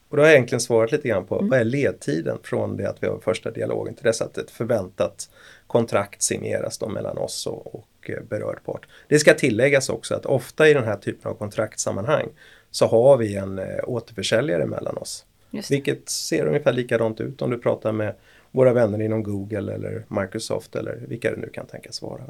[0.08, 3.02] Och då har jag egentligen svarat lite grann på vad är ledtiden från det att
[3.02, 5.30] vi har första dialogen till dess att ett förväntat
[5.66, 8.86] kontrakt signeras då mellan oss och, och eh, berörd part.
[9.08, 12.28] Det ska tilläggas också att ofta i den här typen av kontraktsammanhang
[12.70, 15.24] så har vi en eh, återförsäljare mellan oss.
[15.70, 18.14] Vilket ser ungefär likadant ut om du pratar med
[18.54, 22.22] våra vänner inom Google eller Microsoft eller vilka det nu kan tänkas vara.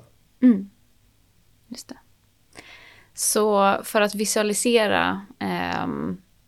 [0.42, 0.70] Mm.
[1.68, 1.96] Just det.
[3.14, 5.86] Så för att visualisera eh,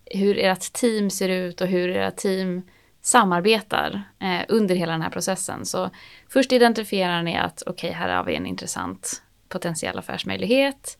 [0.04, 2.62] hur ert team ser ut och hur era team
[3.02, 5.64] samarbetar eh, under hela den här processen.
[5.64, 5.90] Så
[6.28, 10.98] först identifierar ni att okej, här har vi en intressant potentiell affärsmöjlighet.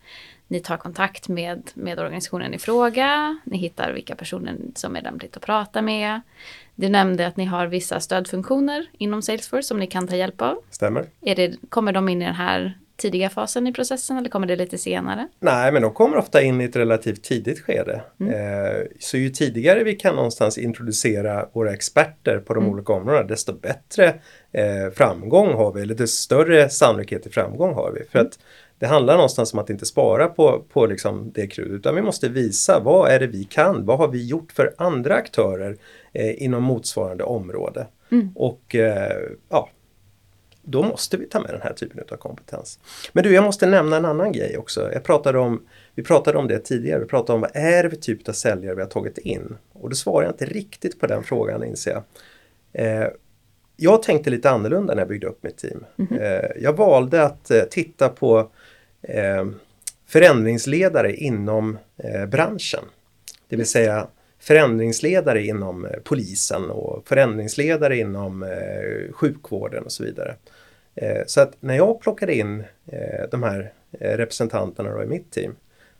[0.48, 3.38] Ni tar kontakt med, med organisationen i fråga.
[3.44, 6.20] Ni hittar vilka personer som är lämpligt att prata med.
[6.76, 10.56] Du nämnde att ni har vissa stödfunktioner inom Salesforce som ni kan ta hjälp av.
[10.70, 11.06] Stämmer?
[11.20, 14.56] Är det, kommer de in i den här tidiga fasen i processen eller kommer det
[14.56, 15.28] lite senare?
[15.40, 18.02] Nej, men de kommer ofta in i ett relativt tidigt skede.
[18.20, 23.52] Eh, så ju tidigare vi kan någonstans introducera våra experter på de olika områdena, desto
[23.52, 24.14] bättre
[24.52, 28.04] eh, framgång har vi, eller desto större sannolikhet till framgång har vi.
[28.10, 28.38] För att
[28.78, 32.28] det handlar någonstans om att inte spara på, på liksom det krutet, utan vi måste
[32.28, 35.76] visa vad är det vi kan, vad har vi gjort för andra aktörer
[36.12, 37.86] eh, inom motsvarande område.
[38.34, 39.68] Och eh, ja,
[40.62, 42.78] då måste vi ta med den här typen av kompetens.
[43.12, 44.92] Men du, jag måste nämna en annan grej också.
[44.92, 47.96] Jag pratade om, vi pratade om det tidigare, vi pratade om vad är det för
[47.96, 49.56] typ av säljare vi har tagit in?
[49.72, 52.02] Och då svarar jag inte riktigt på den frågan inser jag.
[52.72, 53.08] Eh,
[53.76, 55.84] jag tänkte lite annorlunda när jag byggde upp mitt team.
[56.20, 58.50] Eh, jag valde att eh, titta på
[59.08, 59.46] Eh,
[60.06, 62.84] förändringsledare inom eh, branschen.
[63.48, 64.06] Det vill säga
[64.38, 70.36] förändringsledare inom eh, polisen och förändringsledare inom eh, sjukvården och så vidare.
[70.94, 75.30] Eh, så att när jag plockade in eh, de här eh, representanterna då i mitt
[75.30, 75.56] team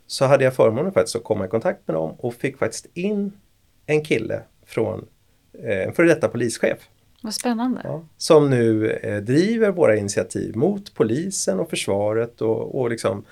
[0.07, 3.31] så hade jag förmånen faktiskt att komma i kontakt med dem och fick faktiskt in
[3.85, 5.07] en kille från
[5.63, 6.77] eh, en före detta polischef
[7.27, 7.81] vad spännande.
[7.83, 13.25] Ja, som nu eh, driver våra initiativ mot polisen och försvaret och, och liksom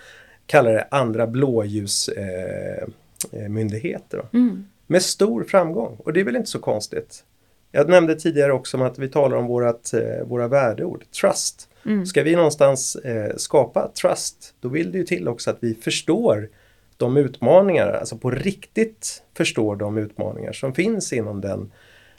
[0.45, 4.17] kallar det andra blåljusmyndigheter.
[4.17, 4.29] Eh, eh.
[4.33, 4.65] Mm.
[4.87, 7.23] Med stor framgång och det är väl inte så konstigt.
[7.71, 11.69] Jag nämnde tidigare också om att vi talar om vårat, eh, våra värdeord, trust.
[11.85, 12.05] Mm.
[12.05, 16.49] Ska vi någonstans eh, skapa trust, då vill det ju till också att vi förstår
[16.97, 21.71] de utmaningar, alltså på riktigt förstår de utmaningar som finns inom den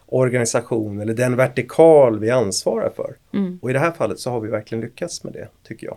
[0.06, 3.16] organisation eller den vertikal vi ansvarar för.
[3.32, 3.58] Mm.
[3.62, 5.96] Och i det här fallet så har vi verkligen lyckats med det, tycker jag.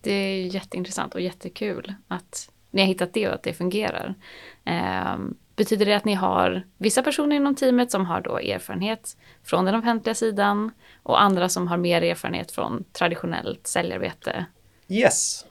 [0.00, 4.14] Det är jätteintressant och jättekul att ni har hittat det och att det fungerar.
[4.64, 9.64] Ehm, betyder det att ni har vissa personer inom teamet som har då erfarenhet från
[9.64, 10.70] den offentliga sidan
[11.02, 14.46] och andra som har mer erfarenhet från traditionellt säljarbete?
[14.88, 15.45] Yes,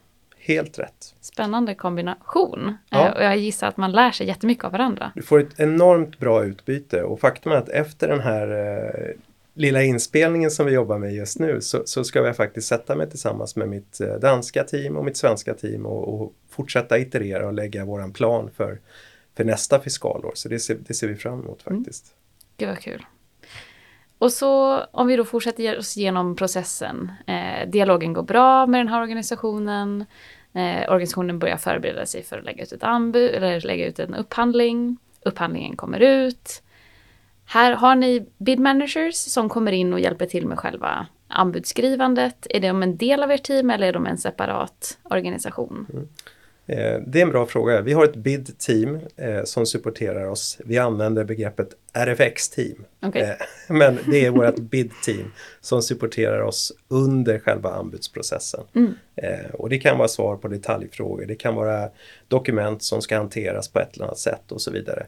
[0.46, 1.16] helt rätt.
[1.22, 2.78] Spännande kombination.
[2.90, 3.08] Ja.
[3.08, 5.12] Eh, och jag gissar att man lär sig jättemycket av varandra.
[5.16, 9.16] Du får ett enormt bra utbyte och faktum är att efter den här eh,
[9.54, 13.10] lilla inspelningen som vi jobbar med just nu så, så ska jag faktiskt sätta mig
[13.10, 17.54] tillsammans med mitt eh, danska team och mitt svenska team och, och fortsätta iterera och
[17.54, 18.80] lägga våran plan för,
[19.38, 20.32] för nästa fiskalår.
[20.36, 22.06] Så det ser, det ser vi fram emot faktiskt.
[22.58, 23.06] Gud vad kul.
[24.18, 27.12] Och så om vi då fortsätter oss igenom processen.
[27.28, 30.06] Eh, dialogen går bra med den här organisationen.
[30.54, 34.16] Eh, organisationen börjar förbereda sig för att lägga ut ett anbud eller lägga ut en
[34.16, 34.98] upphandling.
[35.26, 36.62] Upphandlingen kommer ut.
[37.46, 42.48] Här har ni bid managers som kommer in och hjälper till med själva anbudsskrivandet.
[42.50, 45.88] Är de en del av ert team eller är de en separat organisation?
[45.94, 46.08] Mm
[46.66, 47.82] det är en bra fråga.
[47.82, 50.58] Vi har ett bid-team eh, som supporterar oss.
[50.66, 52.86] Vi använder begreppet RFX-team.
[53.02, 53.22] Okej.
[53.22, 58.64] Eh, men det är vårt bid-team som supporterar oss under själva anbudsprocessen.
[58.76, 58.94] Mm.
[59.16, 61.90] Eh, och det kan vara svar på detaljfrågor, det kan vara
[62.28, 65.06] dokument som ska hanteras på ett eller annat sätt och så vidare.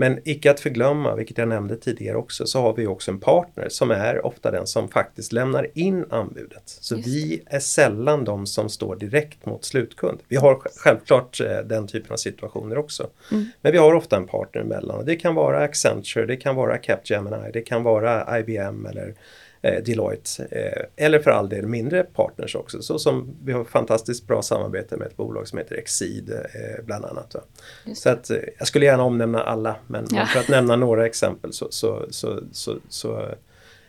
[0.00, 3.68] Men icke att förglömma, vilket jag nämnde tidigare också, så har vi också en partner
[3.68, 6.62] som är ofta den som faktiskt lämnar in anbudet.
[6.64, 10.18] Så Just vi är sällan de som står direkt mot slutkund.
[10.28, 13.10] Vi har självklart eh, den typen av situationer också.
[13.30, 13.46] Mm.
[13.60, 15.04] Men vi har ofta en partner emellan.
[15.04, 19.14] Det kan vara Accenture, det kan vara Capgemini, det kan vara IBM eller
[19.62, 20.44] eh, Deloitte.
[20.50, 22.82] Eh, eller för all del mindre partners också.
[22.82, 27.04] Så som vi har fantastiskt bra samarbete med ett bolag som heter Exceed eh, bland
[27.04, 27.36] annat.
[27.94, 30.26] Så att, eh, jag skulle gärna omnämna alla men, Ja.
[30.26, 33.28] för att nämna några exempel så, så, så, så, så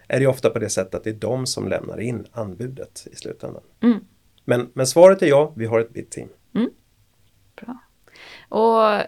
[0.07, 3.15] är det ofta på det sättet att det är de som lämnar in anbudet i
[3.15, 3.63] slutändan.
[3.83, 3.99] Mm.
[4.45, 6.29] Men, men svaret är ja, vi har ett bid-team.
[7.55, 7.77] Bra.
[8.49, 9.01] Och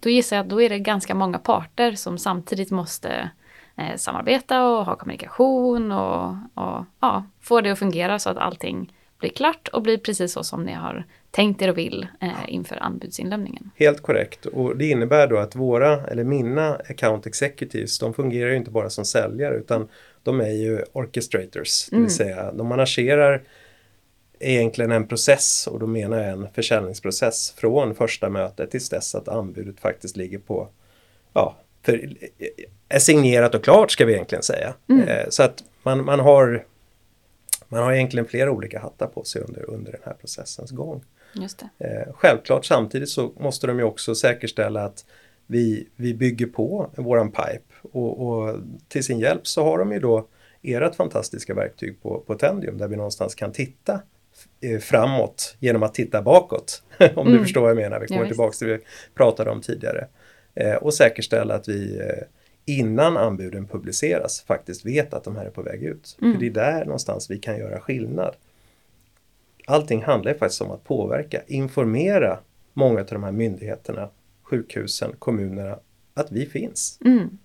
[0.00, 3.30] då gissar jag att då är det ganska många parter som samtidigt måste
[3.76, 8.92] eh, samarbeta och ha kommunikation och, och ja, få det att fungera så att allting
[9.18, 12.76] blir klart och blir precis så som ni har tänkt er och vill eh, inför
[12.82, 13.70] anbudsinlämningen.
[13.76, 18.56] Helt korrekt och det innebär då att våra, eller mina account executives, de fungerar ju
[18.56, 19.88] inte bara som säljare utan
[20.22, 22.10] de är ju orchestrators, det vill Mm.
[22.10, 23.42] säga de managerar
[24.40, 29.28] egentligen en process och då menar jag en försäljningsprocess från första mötet tills dess att
[29.28, 30.68] anbudet faktiskt ligger på,
[31.32, 32.08] ja, för,
[32.88, 34.74] är signerat och klart ska vi egentligen säga.
[34.88, 35.08] Mm.
[35.08, 36.64] Eh, Så att man, man har
[37.68, 41.04] man har egentligen flera olika hattar på sig under, under den här processens gång.
[41.34, 41.86] Just det.
[41.88, 45.04] Eh, självklart samtidigt så måste de ju också säkerställa att
[45.46, 48.56] vi, vi bygger på våran pipe och, och
[48.88, 50.28] till sin hjälp så har de ju då
[50.62, 54.00] ert fantastiska verktyg på, på Tendium där vi någonstans kan titta
[54.60, 56.82] eh, framåt genom att titta bakåt.
[57.14, 57.42] Om du Mm.
[57.42, 57.98] förstår vad jag menar.
[58.00, 58.30] Vi Ja, kommer visst.
[58.30, 58.82] tillbaka till det vi
[59.14, 60.06] pratade om tidigare.
[60.54, 62.24] Eh, och säkerställa att vi eh,
[62.64, 66.16] innan anbuden publiceras faktiskt vet att de här är på väg ut.
[66.20, 66.32] Mm.
[66.32, 68.36] För det är där någonstans vi kan göra skillnad.
[69.66, 72.38] Allting handlar ju faktiskt om att påverka, informera
[72.72, 74.08] många av de här myndigheterna,
[74.42, 75.78] sjukhusen, kommunerna,
[76.14, 76.98] att vi finns.
[77.04, 77.38] Mm.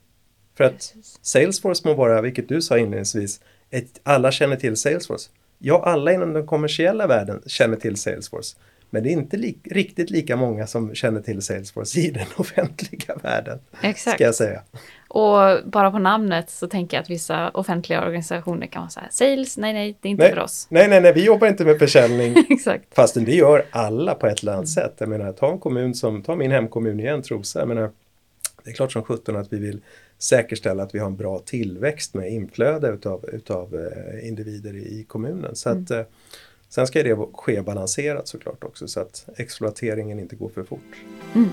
[0.55, 5.29] För att Salesforce må vara, vilket du sa inledningsvis, ett, alla känner till Salesforce.
[5.57, 8.57] Ja, alla inom den kommersiella världen känner till Salesforce.
[8.89, 13.15] Men det är inte li riktigt lika många som känner till Salesforce i den offentliga
[13.23, 14.15] världen, Exakt.
[14.15, 14.61] ska jag säga.
[15.07, 19.09] Och bara på namnet så tänker jag att vissa offentliga organisationer kan vara så här,
[19.11, 20.33] sales, nej nej, det är inte Nej.
[20.33, 20.67] för oss.
[20.69, 22.35] Nej, nej, nej, vi jobbar inte med försäljning.
[22.49, 22.95] Exakt.
[22.95, 24.93] Fastän det gör alla på ett eller annat sätt.
[24.97, 27.59] Jag menar, ta en kommun som, ta min hemkommun igen, Trosa.
[27.59, 27.91] Jag menar,
[28.63, 29.81] det är klart som sjutton att vi vill
[30.19, 35.55] säkerställa att vi har en bra tillväxt med inflöde utav, utav eh, individer i, kommunen.
[35.55, 36.01] Så att, eh,
[36.69, 40.95] sen ska det ske balanserat såklart också så att exploateringen inte går för fort.
[41.35, 41.49] Mm.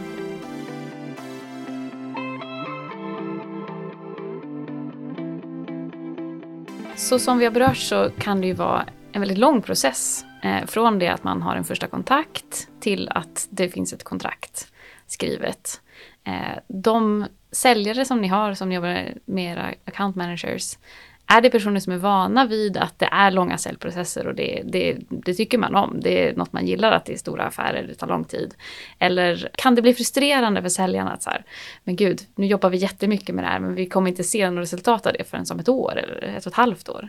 [6.97, 10.25] Så som vi har berört så kan det ju vara en väldigt lång process.
[10.43, 14.73] Eh, från det att man har en första kontakt till att det finns ett kontrakt
[15.07, 15.81] skrivet.
[16.25, 20.79] Eh, de säljare som ni har, som ni jobbar med era account managers,
[21.27, 24.97] är det personer som är vana vid att det är långa säljprocesser och det, det,
[25.09, 26.01] det tycker man om.
[26.01, 28.55] Det är något man gillar att det är stora affärer, det tar lång tid.
[28.99, 31.45] Eller kan det bli frustrerande för säljarna att så här,
[31.85, 34.63] men gud, nu jobbar vi jättemycket med det här men vi kommer inte se något
[34.63, 37.09] resultat av det förrän om ett år eller ett och ett halvt år.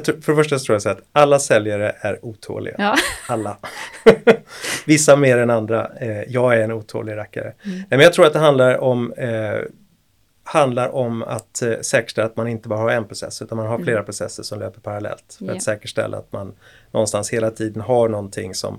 [0.00, 2.74] Tror, för det första så tror jag så att alla säljare är otåliga.
[2.78, 2.94] Ja.
[3.28, 3.56] Alla.
[4.86, 5.90] Vissa mer än andra.
[6.00, 7.52] Eh, jag är en otålig rackare.
[7.64, 7.76] Mm.
[7.76, 9.28] Nej, men jag tror att det handlar om, eh,
[10.52, 13.78] handlar om att eh, säkerställa att man inte bara har en process utan man har
[13.78, 15.34] flera processer som löper parallellt.
[15.38, 15.54] För Mm.
[15.54, 15.56] Ja.
[15.56, 16.54] att säkerställa att man
[16.90, 18.78] någonstans hela tiden har någonting som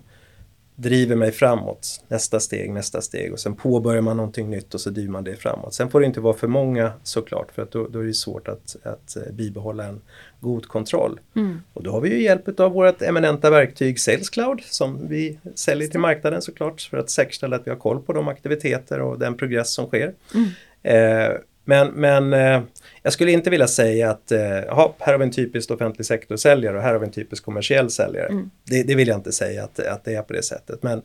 [0.75, 2.03] driver mig framåt.
[2.07, 5.35] Nästa steg, nästa steg och sen påbörjar man någonting nytt och så driver man det
[5.35, 5.73] framåt.
[5.73, 8.47] Sen får det inte vara för många såklart för att då, då är det svårt
[8.47, 10.01] att, att eh, bibehålla en
[10.39, 11.19] god kontroll.
[11.35, 11.61] Mm.
[11.73, 15.87] Och då har vi ju hjälp av vårt eminenta verktyg Sales Cloud som vi säljer
[15.87, 19.37] till marknaden såklart för att säkerställa att vi har koll på de aktiviteter och den
[19.37, 20.13] progress som sker.
[20.33, 20.47] Mm.
[20.83, 22.61] Eh, men men eh,
[23.01, 26.77] jag skulle inte vilja säga att eh, jaha, här har vi en typisk offentlig sektorsäljare
[26.77, 28.27] och här har vi en typisk kommersiell säljare.
[28.27, 28.49] Mm.
[28.63, 30.83] Det, det vill jag inte säga att, att det är på det sättet.
[30.83, 30.99] Men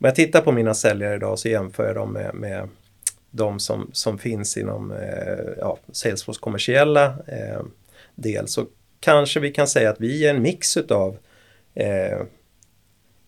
[0.00, 2.68] om jag tittar på mina säljare idag så jämför jag dem med, med
[3.30, 7.62] de som, som finns inom eh, ja, Salesforce kommersiella eh,
[8.14, 8.66] del så
[9.00, 11.16] kanske vi kan säga att vi är en mix utav
[11.74, 12.22] eh,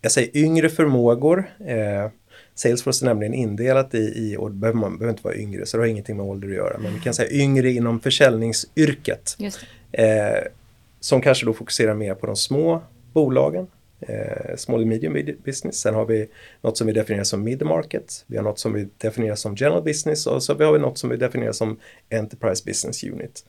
[0.02, 1.50] jag säger yngre förmågor.
[1.66, 2.10] Eh,
[2.54, 5.76] Salesforce är nämligen indelat i, i och det behöver man behöver inte vara yngre så
[5.76, 6.78] det har ingenting med ålder att göra.
[6.78, 9.36] Men vi kan säga yngre inom försäljningsyrket.
[9.92, 10.44] Eh,
[11.00, 13.66] som kanske då fokuserar mer på de små bolagen.
[14.00, 15.76] Eh, small and medium business.
[15.76, 16.28] Sen har vi
[16.60, 18.24] något som vi definierar som mid market.
[18.26, 21.10] Vi har något som vi definierar som general business och så har vi något som
[21.10, 21.78] vi definierar som
[22.10, 23.44] enterprise business unit.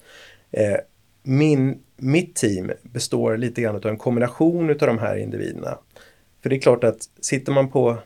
[0.52, 0.78] Eh,
[1.24, 5.78] min, mitt team består lite grann av en kombination av de här individerna.
[6.42, 7.98] För det är klart att sitter man på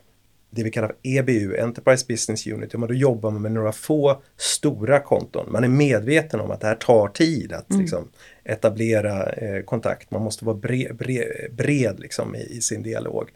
[0.50, 5.52] det vi kallar EBU, Enterprise Business Unit, då jobbar man med några få stora konton.
[5.52, 7.82] Man är medveten om att det här tar tid att mm.
[7.82, 8.08] liksom,
[8.44, 10.12] etablera eh, kontakt.
[10.12, 13.30] Man måste vara bred, bred, bred liksom, i, i, sin dialog.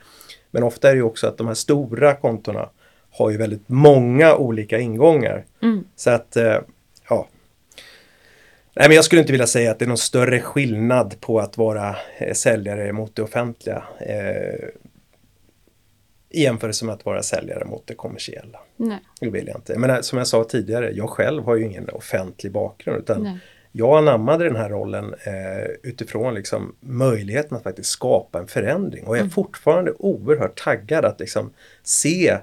[0.51, 2.70] Men ofta är det också att de här stora kontona
[3.12, 5.45] har ju väldigt många olika ingångar.
[5.62, 5.84] Mm.
[5.95, 6.57] Så att, eh,
[7.09, 7.28] ja.
[8.76, 11.57] Nej, men jag skulle inte vilja säga att det är någon större skillnad på att
[11.57, 13.84] vara eh, säljare mot det offentliga.
[13.99, 14.68] Eh,
[16.32, 18.59] i jämförelse med att vara säljare mot det kommersiella.
[18.77, 18.99] Nej.
[19.19, 19.77] Det vill jag inte.
[19.77, 23.39] Men som jag sa tidigare, jag själv har ju ingen offentlig bakgrund utan Nej.
[23.71, 29.15] jag anammade den här rollen eh, utifrån liksom möjligheten att faktiskt skapa en förändring och
[29.15, 29.32] jag är mm.
[29.32, 31.53] fortfarande oerhört taggad att liksom
[31.84, 32.38] se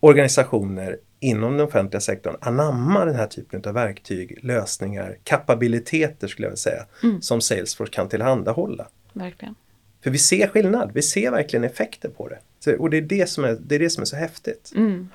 [0.00, 6.50] organisationer inom den offentliga sektorn anamma den här typen av verktyg, lösningar, kapabiliteter skulle jag
[6.50, 7.22] vilja säga, mm.
[7.22, 8.88] som Salesforce kan tillhandahålla.
[9.12, 9.54] Verkligen.
[10.02, 12.38] För vi ser skillnad, vi ser verkligen effekter på det.
[12.60, 14.72] Så, och det är det, som är, det är det som är så häftigt.
[14.76, 15.08] Mm.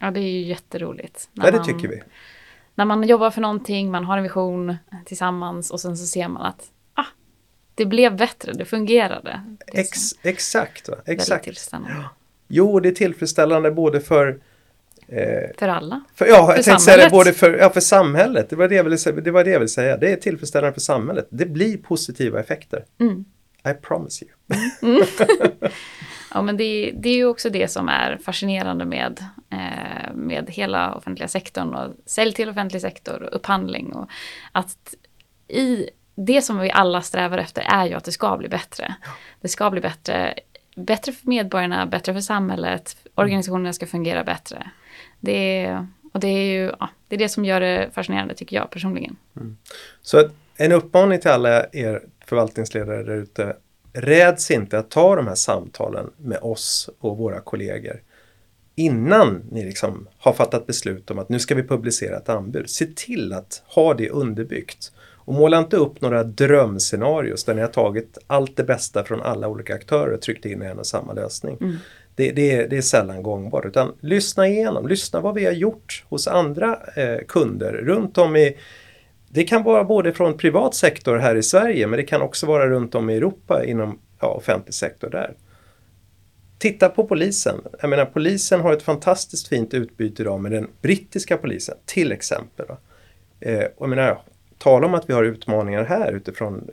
[0.00, 1.28] Ja, det är ju jätteroligt.
[1.32, 2.02] Ja, det man, tycker vi.
[2.74, 6.42] När man jobbar för någonting, man har en vision tillsammans och sen så ser man
[6.42, 7.06] att ah,
[7.74, 9.40] det blev bättre, det fungerade.
[9.66, 10.88] Det Ex, exakt.
[10.88, 10.96] Va?
[11.04, 11.70] exakt.
[11.72, 11.78] Ja.
[12.48, 14.40] Jo, det är tillfredsställande både för
[15.08, 16.04] Eh, för alla?
[16.14, 18.50] För, ja, för jag tänkte säga det både för, ja, för samhället.
[18.50, 19.96] Det var det, jag ville säga, det var det jag ville säga.
[19.96, 21.26] Det är tillfredsställande för samhället.
[21.30, 22.84] Det blir positiva effekter.
[23.00, 23.24] Mm.
[23.70, 24.60] I promise you.
[24.82, 25.06] Mm.
[26.36, 30.94] ja, men det, det, är ju också det som är fascinerande med, eh, med hela
[30.94, 33.92] offentliga sektorn och sälj till offentlig sektor och upphandling.
[33.92, 34.08] Och
[34.52, 34.94] att
[35.48, 38.94] i det som vi alla strävar efter är ju att det ska bli bättre.
[39.40, 40.34] Det ska bli bättre,
[40.76, 44.70] bättre för medborgarna, bättre för samhället, organisationerna ska fungera bättre.
[45.20, 48.56] Det är, och det är ju ja, det, är det som gör det fascinerande tycker
[48.56, 49.16] jag personligen.
[49.36, 49.56] Mm.
[50.02, 53.56] Så en uppmaning till alla er förvaltningsledare där ute.
[53.96, 58.00] Räds inte att ta de här samtalen med oss och våra kollegor
[58.74, 62.70] innan ni liksom har fattat beslut om att nu ska vi publicera ett anbud.
[62.70, 64.92] Se till att ha det underbyggt.
[64.98, 69.48] Och måla inte upp några drömscenarios där ni har tagit allt det bästa från alla
[69.48, 71.56] olika aktörer och tryckt in i en och samma lösning.
[71.60, 71.76] Mm.
[72.14, 73.64] Det, det, är, det, är, sällan gångbart.
[73.64, 78.56] Utan lyssna igenom, lyssna vad vi har gjort hos andra eh, kunder runt om i
[79.36, 82.68] det kan vara både från privat sektor här i Sverige men det kan också vara
[82.68, 85.34] runt om i Europa inom ja, offentlig sektor där.
[86.58, 87.60] Titta på polisen.
[87.80, 92.66] Jag menar polisen har ett fantastiskt fint utbyte idag med den brittiska polisen till exempel.
[93.40, 94.18] Eh, och jag menar,
[94.58, 96.70] tala om att vi har utmaningar här utifrån,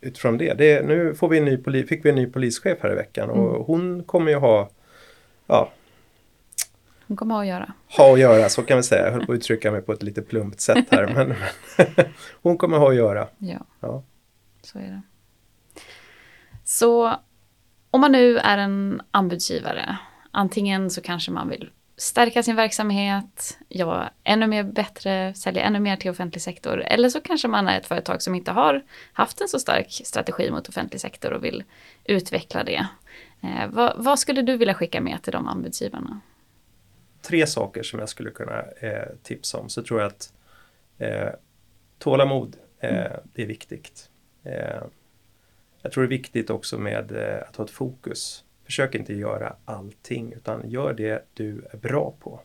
[0.00, 0.54] utifrån det.
[0.54, 3.30] det nu får vi en ny poli, fick vi en ny polischef här i veckan
[3.30, 3.62] och mm.
[3.66, 4.70] hon kommer ju ha
[5.46, 5.72] ja,
[7.06, 7.72] hon kommer ha att göra.
[7.96, 9.04] Ha att göra, så kan vi säga.
[9.04, 11.06] Jag höll på att uttrycka mig på ett lite plumpt sätt här.
[11.14, 11.34] men
[12.42, 13.28] hon kommer ha att göra.
[13.38, 14.02] Ja, ja,
[14.62, 15.02] så är det.
[16.64, 17.16] Så
[17.90, 19.96] om man nu är en anbudsgivare,
[20.30, 25.96] antingen så kanske man vill stärka sin verksamhet, jobba ännu mer bättre, sälja ännu mer
[25.96, 26.80] till offentlig sektor.
[26.80, 30.50] Eller så kanske man är ett företag som inte har haft en så stark strategi
[30.50, 31.64] mot offentlig sektor och vill
[32.04, 32.86] utveckla det.
[33.40, 36.20] Eh, vad, vad, skulle du vilja skicka med till de anbudsgivarna?
[37.22, 40.32] Tre saker som jag skulle kunna eh, tipsa om så tror jag att
[40.98, 41.28] eh,
[41.98, 43.20] tålamod, eh, mm.
[43.34, 44.10] det är viktigt.
[44.44, 44.82] Eh,
[45.82, 48.44] jag tror det är viktigt också med eh, att ha ett fokus.
[48.64, 52.40] Försök inte göra allting utan gör det du är bra på.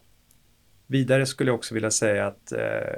[0.88, 2.96] Vidare skulle jag också vilja säga att eh,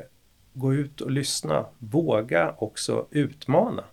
[0.54, 1.66] gå ut och lyssna.
[1.80, 3.84] Våga också utmana.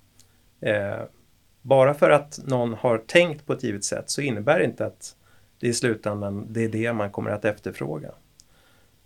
[1.62, 5.16] Bara för att någon har tänkt på ett givet sätt så innebär det inte att
[5.60, 8.10] det är i slutändan det är det man kommer att efterfråga.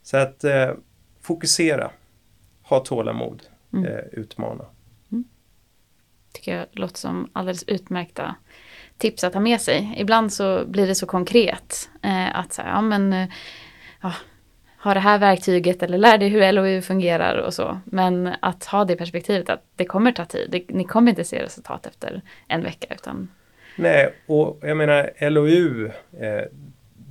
[0.02, 0.70] Så att eh,
[1.20, 1.90] fokusera,
[2.62, 3.42] ha tålamod,
[3.72, 3.84] mm.
[3.84, 4.64] eh, utmana.
[5.12, 5.24] Mm.
[6.32, 8.34] tycker jag låter som alldeles utmärkta
[8.98, 9.94] tips att ha med sig.
[9.96, 13.28] Ibland så blir det så konkret eh, att säga, ja men eh,
[14.00, 14.12] ja,
[14.82, 17.80] ha det här verktyget eller lär dig hur LOU fungerar och så.
[17.84, 20.48] Men att ha det perspektivet att det kommer ta tid.
[20.50, 23.28] Det, ni kommer inte se resultat efter en vecka utan
[23.77, 26.45] Nej, och jag menar LOU, eh,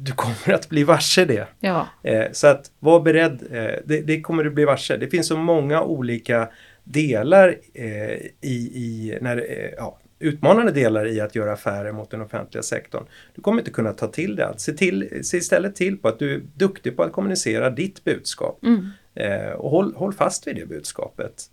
[0.03, 1.47] du kommer att bli varse det.
[1.59, 1.88] Ja.
[2.03, 4.97] Eh, så att var beredd, eh, det, det, kommer du bli varse.
[4.97, 6.49] Det finns så många olika
[6.84, 12.22] delar eh, i, i när, eh, ja, utmanande delar i att göra affärer mot den
[12.22, 13.03] offentliga sektorn.
[13.36, 14.59] Du kommer inte kunna ta till det allt.
[14.59, 18.64] Se, till, se istället till på att du är duktig på att kommunicera ditt budskap.
[18.64, 18.89] Mm.
[19.16, 21.49] Eh, och håll, håll, fast vid det budskapet.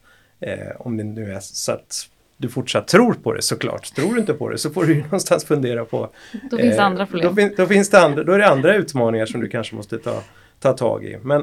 [0.78, 2.08] om det nu är så att
[2.40, 3.94] du fortsatt tror på det såklart.
[3.94, 6.10] Tror du inte på det så får du ju någonstans fundera på.
[6.50, 7.28] Då finns det andra problem.
[7.28, 9.98] Då, fin, då, finns det andra, då är det andra utmaningar som du kanske måste
[9.98, 10.22] ta,
[10.60, 11.18] ta tag i.
[11.22, 11.42] Men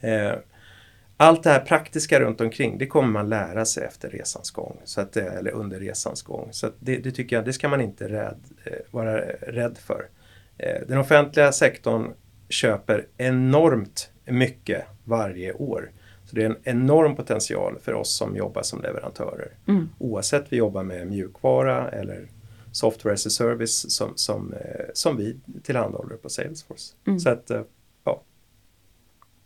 [0.00, 0.32] eh,
[1.16, 4.76] allt det här praktiska runt omkring det kommer man lära sig efter resans gång.
[4.84, 6.48] Så att, eller under resans gång.
[6.52, 10.08] Så det, det, tycker jag, det ska man inte rädd, eh, vara rädd för.
[10.58, 12.12] Eh, den offentliga sektorn
[12.48, 15.90] köper enormt mycket varje år.
[16.30, 19.52] Så det är en enorm potential för oss som jobbar som leverantörer.
[19.66, 19.88] Mm.
[19.98, 22.28] Oavsett vi jobbar med mjukvara eller
[22.72, 26.94] software as a service som, som, eh, som vi tillhandahåller på Salesforce.
[27.06, 27.20] Mm.
[27.20, 27.62] Så att, eh,
[28.04, 28.22] ja.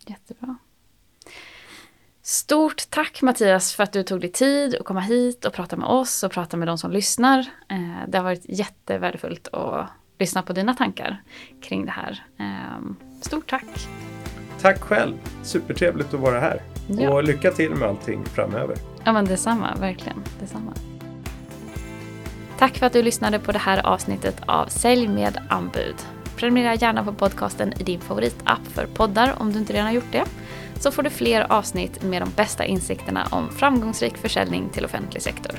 [0.07, 0.57] Jättebra.
[2.22, 5.89] Stort tack Mattias för att du tog dig tid att komma hit och prata med
[5.89, 7.39] oss och prata med de som lyssnar.
[7.68, 11.22] Eh, Det har varit jättevärdefullt att lyssna på dina tankar
[11.62, 12.24] kring det här.
[13.22, 13.89] Stort tack!
[14.61, 15.14] Tack själv!
[15.43, 16.74] Supertrevligt att vara här.
[16.87, 17.11] Ja.
[17.11, 18.76] Och lycka till med allting framöver.
[19.05, 20.22] Ja men detsamma, verkligen.
[20.41, 20.72] Detsamma.
[22.59, 25.95] Tack för att du lyssnade på det här avsnittet av Sälj med anbud.
[26.37, 30.12] Prenumerera gärna på podcasten i din favoritapp för poddar om du inte redan har gjort
[30.12, 30.24] det.
[30.80, 35.55] Så får du fler avsnitt med de bästa insikterna om framgångsrik försäljning till offentlig sektor.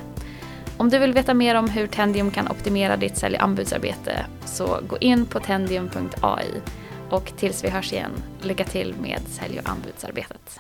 [0.78, 4.80] Om du vill veta mer om hur Tendium kan optimera ditt sälj och anbudsarbete så
[4.88, 6.46] gå in på tendium.ai.
[7.10, 8.12] Och tills vi hörs igen,
[8.42, 10.60] lycka till med sälj och anbudsarbetet.